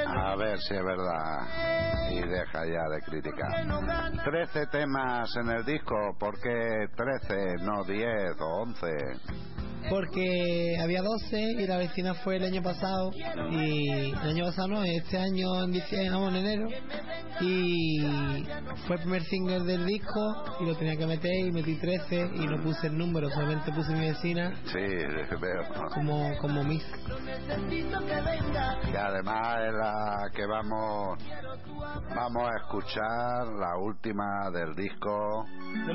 A 0.04 0.36
ver 0.36 0.60
si 0.60 0.76
es 0.76 0.84
verdad. 0.84 1.42
Y 2.12 2.22
deja 2.22 2.66
ya 2.66 2.90
de 2.90 3.02
criticar. 3.02 4.24
13 4.24 4.68
temas 4.68 5.36
en 5.38 5.50
el 5.50 5.66
disco, 5.66 5.96
¿por 6.20 6.40
qué 6.40 6.88
13, 6.96 7.64
no 7.64 7.84
10 7.84 8.40
o 8.40 8.62
11? 8.62 8.88
Porque 9.90 10.78
había 10.82 11.02
12 11.02 11.40
y 11.40 11.68
la 11.68 11.78
vecina 11.78 12.14
fue 12.16 12.38
el 12.38 12.44
año 12.46 12.62
pasado 12.62 13.12
y 13.52 13.90
el 13.90 14.30
año 14.30 14.46
pasado 14.46 14.68
no, 14.68 14.84
este 14.84 15.18
año 15.18 15.64
en 15.64 15.72
diciembre, 15.72 16.10
no, 16.10 16.28
en 16.30 16.36
enero 16.36 16.68
y 17.42 18.00
fue 18.88 18.96
el 18.96 19.02
primer 19.02 19.24
single 19.24 19.60
del 19.64 19.86
disco 19.86 20.36
y 20.62 20.66
lo 20.66 20.76
tenía 20.76 20.96
que 20.96 21.06
meter 21.06 21.32
y 21.34 21.52
metí 21.52 21.76
13 21.76 22.32
y 22.36 22.48
no 22.48 22.62
puse 22.64 22.88
el 22.88 22.98
número, 22.98 23.30
solamente 23.30 23.72
puse 23.74 23.94
mi 23.94 24.08
vecina 24.08 24.54
Sí, 24.66 24.80
veo. 24.80 25.90
como, 25.94 26.38
como 26.40 26.64
Miss. 26.64 26.86
Y 28.92 28.96
además 28.96 29.58
es 29.68 29.74
la 29.74 30.30
que 30.34 30.46
vamos, 30.46 31.20
vamos 32.16 32.44
a 32.50 32.58
escuchar, 32.58 33.48
la 33.60 33.78
última 33.78 34.50
del 34.52 34.76
disco. 34.76 35.46
De 35.86 35.94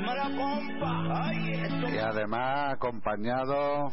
Y 1.93 1.97
además 1.97 2.73
acompañado 2.73 3.89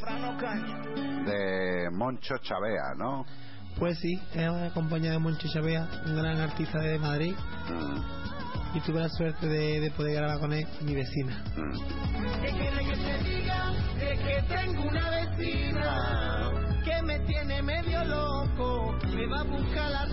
de 1.27 1.89
Moncho 1.93 2.37
Chavea, 2.39 2.95
¿no? 2.97 3.25
Pues 3.79 3.99
sí, 4.01 4.21
hemos 4.35 4.63
acompañado 4.71 5.17
a 5.17 5.21
Moncho 5.21 5.47
Chavea, 5.53 5.89
un 6.07 6.17
gran 6.17 6.39
artista 6.41 6.79
de 6.81 6.99
Madrid. 6.99 7.35
Mm, 7.71 8.77
Y 8.77 8.81
tuve 8.81 9.01
la 9.01 9.09
suerte 9.09 9.47
de, 9.47 9.81
de 9.81 9.91
poder 9.93 10.17
grabar 10.17 10.41
con 10.41 10.53
él, 10.53 10.67
mi 10.83 10.95
vecina. 10.95 11.43
mm. 11.57 12.43
¿Qué 12.43 12.51
quiere 12.51 12.85
que 12.85 12.97
te 12.97 13.25
diga? 13.25 13.71
De 13.99 14.19
que 14.19 14.43
tengo 14.49 14.83
una 14.89 15.11
vecina 15.11 16.51
que 16.85 17.03
me 17.03 17.19
tiene 17.21 17.63
medio 17.63 18.05
loco, 18.05 18.95
me 19.15 19.27
va 19.27 19.41
a 19.41 19.45
buscar 19.45 19.91
la. 19.91 20.07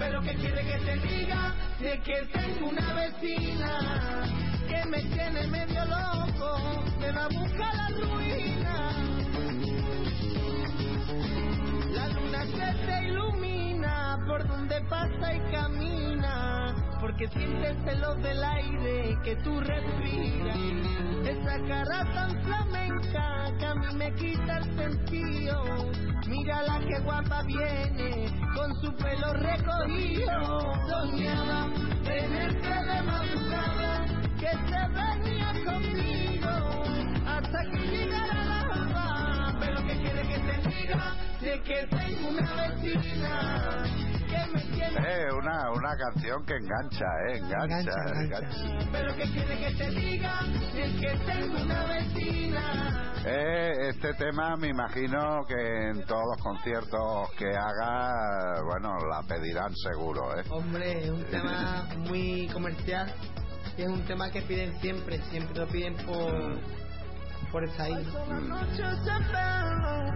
Pero 0.00 0.22
¿qué 0.22 0.34
quiere 0.34 0.62
que 0.64 0.78
te 0.78 0.96
diga? 1.06 1.54
De 1.78 2.00
que 2.00 2.22
tengo 2.32 2.70
una 2.70 2.94
vecina 2.94 4.22
que 4.66 4.88
me 4.88 5.02
tiene 5.02 5.46
medio 5.46 5.84
loco, 5.84 6.56
me 7.00 7.12
va 7.12 7.24
a 7.24 7.28
buscar 7.28 7.74
la 7.74 7.88
ruina. 7.88 8.92
La 11.92 12.08
luna 12.08 12.46
se 12.46 12.86
te 12.86 13.08
ilumina 13.08 14.18
por 14.26 14.48
donde 14.48 14.80
pasa 14.88 15.34
y 15.34 15.40
camina, 15.52 16.74
porque 16.98 17.28
sientes 17.28 17.76
celos 17.84 18.22
del 18.22 18.42
aire 18.42 19.18
que 19.22 19.36
tú 19.44 19.60
respiras. 19.60 20.56
Esa 21.26 21.58
cara 21.68 22.04
tan 22.14 22.42
flamenca 22.42 23.52
que 23.58 23.66
a 23.66 23.74
mí 23.74 23.94
me 23.96 24.14
quita 24.14 24.58
el 24.58 24.76
sentido. 24.76 25.90
Mira 26.26 26.62
la 26.62 26.80
que 26.80 26.98
guapa 27.00 27.42
viene 27.42 28.26
con 28.54 28.74
su 28.80 28.94
pelo 28.96 29.19
recogido. 29.32 30.60
Soñaba 30.88 31.68
tenerte 32.04 32.68
de 32.68 33.02
madrugada 33.02 34.04
que 34.38 34.50
se 34.50 34.82
venía 34.96 35.52
conmigo 35.64 36.52
hasta 37.26 37.62
que 37.70 37.78
llegara 37.78 38.44
la 38.44 38.60
alba. 38.60 39.56
Pero 39.60 39.76
que 39.86 39.94
quiere 39.98 40.22
que 40.22 40.38
te 40.38 40.68
diga 40.68 41.14
de 41.40 41.62
que 41.62 41.86
tengo 41.86 42.28
una 42.30 42.54
vecina 42.54 43.82
que 44.28 44.52
me 44.52 44.60
tiene 44.60 44.98
Eh, 45.08 45.32
una, 45.32 45.70
una 45.72 45.96
canción 45.96 46.44
que 46.44 46.54
engancha, 46.56 47.06
eh, 47.28 47.38
engancha, 47.38 47.80
Engancha, 47.80 48.20
engancha. 48.22 48.88
pero 48.92 49.14
que 49.16 49.22
quiere 49.24 49.58
que 49.58 49.70
te 49.76 49.90
diga 49.90 50.40
es 50.74 51.00
que 51.00 51.16
tengo 51.26 51.62
una 51.62 51.84
vecina. 51.86 53.09
Eh, 53.26 53.90
este 53.90 54.14
tema 54.14 54.56
me 54.56 54.68
imagino 54.68 55.44
que 55.46 55.90
en 55.90 56.06
todos 56.06 56.22
los 56.34 56.42
conciertos 56.42 57.30
que 57.36 57.48
haga, 57.48 58.62
bueno, 58.64 58.96
la 59.10 59.22
pedirán 59.22 59.74
seguro, 59.76 60.38
¿eh? 60.38 60.44
Hombre, 60.48 61.04
es 61.04 61.10
un 61.10 61.24
tema 61.24 61.86
muy 61.98 62.48
comercial. 62.48 63.12
y 63.76 63.82
Es 63.82 63.88
un 63.88 64.02
tema 64.06 64.30
que 64.30 64.40
piden 64.42 64.74
siempre, 64.80 65.20
siempre 65.30 65.54
lo 65.54 65.68
piden 65.68 65.96
por, 66.06 66.58
por 67.50 67.64
estar 67.64 67.86
ahí. 67.86 68.06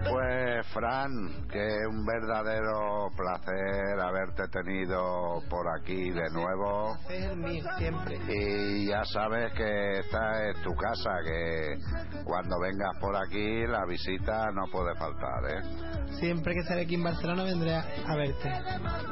Pues 0.09 0.67
Fran, 0.67 1.47
que 1.49 1.67
un 1.89 2.05
verdadero 2.05 3.09
placer 3.15 3.99
haberte 3.99 4.47
tenido 4.49 5.41
por 5.49 5.65
aquí 5.79 6.11
de 6.11 6.29
nuevo. 6.31 6.95
Es 7.09 7.23
el 7.23 7.37
mío, 7.37 7.63
siempre. 7.77 8.19
Y 8.29 8.87
ya 8.87 9.03
sabes 9.05 9.51
que 9.53 9.99
esta 9.99 10.49
es 10.49 10.61
tu 10.61 10.73
casa, 10.75 11.11
que 11.25 11.77
cuando 12.23 12.59
vengas 12.59 12.97
por 12.99 13.15
aquí 13.15 13.65
la 13.65 13.85
visita 13.85 14.51
no 14.51 14.67
puede 14.71 14.95
faltar, 14.95 15.43
¿eh? 15.49 16.15
Siempre 16.19 16.53
que 16.53 16.59
estaré 16.59 16.81
aquí 16.81 16.95
en 16.95 17.03
Barcelona 17.03 17.43
vendré 17.43 17.75
a, 17.75 18.15
verte. 18.15 18.51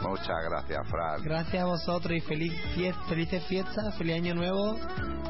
Muchas 0.02 0.38
gracias, 0.50 0.88
Fran. 0.90 1.24
Gracias 1.24 1.64
a 1.64 1.66
vosotros 1.66 2.14
y 2.16 2.22
feliz 2.22 2.54
fiesta, 2.76 3.02
felices 3.10 3.44
fiestas, 3.48 3.98
feliz 3.98 4.16
año 4.16 4.36
nuevo 4.36 4.78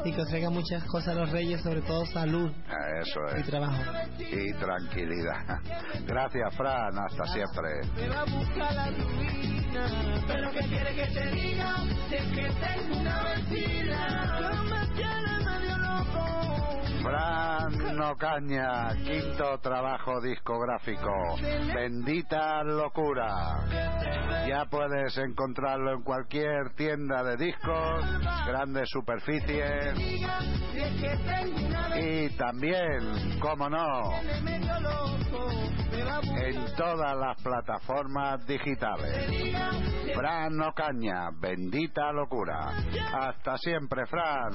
y 0.04 0.12
que 0.12 0.20
os 0.20 0.28
traigan 0.28 0.52
muchas 0.52 0.84
cosas 0.84 1.16
a 1.16 1.20
los 1.20 1.30
reyes, 1.30 1.62
sobre 1.62 1.80
todo 1.80 2.04
salud 2.06 2.52
Eso 3.00 3.20
y 3.36 3.40
es. 3.40 3.46
trabajo. 3.46 3.82
Y 4.18 4.52
tranquilidad. 4.54 5.60
Gracias, 6.06 6.54
Fran. 6.56 6.98
Hasta 6.98 7.26
siempre. 7.26 7.68
me 7.96 8.08
va 8.08 8.20
a 8.20 8.24
buscar 8.24 8.74
la 8.74 8.90
ruina. 8.90 10.22
Pero 10.26 10.50
que 10.50 10.60
quiere 10.60 10.94
que 10.94 11.06
te 11.06 11.26
diga 11.30 11.74
es 12.10 12.24
que 12.32 12.42
tengo 12.42 13.00
una 13.00 13.22
vecina 13.24 14.36
que 14.38 14.48
me 14.70 14.86
tiene 14.94 15.44
medio 15.44 15.78
loco. 15.78 16.63
Fran 17.04 18.00
Ocaña, 18.00 18.94
quinto 19.04 19.58
trabajo 19.60 20.22
discográfico. 20.22 21.12
Bendita 21.74 22.64
locura. 22.64 23.60
Ya 24.48 24.64
puedes 24.70 25.16
encontrarlo 25.18 25.92
en 25.92 26.02
cualquier 26.02 26.70
tienda 26.76 27.22
de 27.22 27.36
discos, 27.36 28.04
grandes 28.46 28.88
superficies 28.88 29.98
y 32.00 32.30
también, 32.36 33.38
como 33.38 33.68
no, 33.68 34.10
en 36.36 36.74
todas 36.74 37.16
las 37.18 37.36
plataformas 37.42 38.46
digitales. 38.46 39.54
Fran 40.14 40.58
Ocaña, 40.58 41.28
bendita 41.38 42.12
locura. 42.12 42.72
Hasta 43.12 43.58
siempre, 43.58 44.06
Fran. 44.06 44.52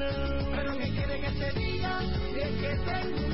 Pero 0.00 0.78
que 0.78 0.88
quiere 0.92 1.14
este 1.14 1.20
que 1.20 1.30
te 1.32 1.60
diga, 1.60 2.00
es 2.34 2.52
que 2.60 2.70
tengo 2.90 3.29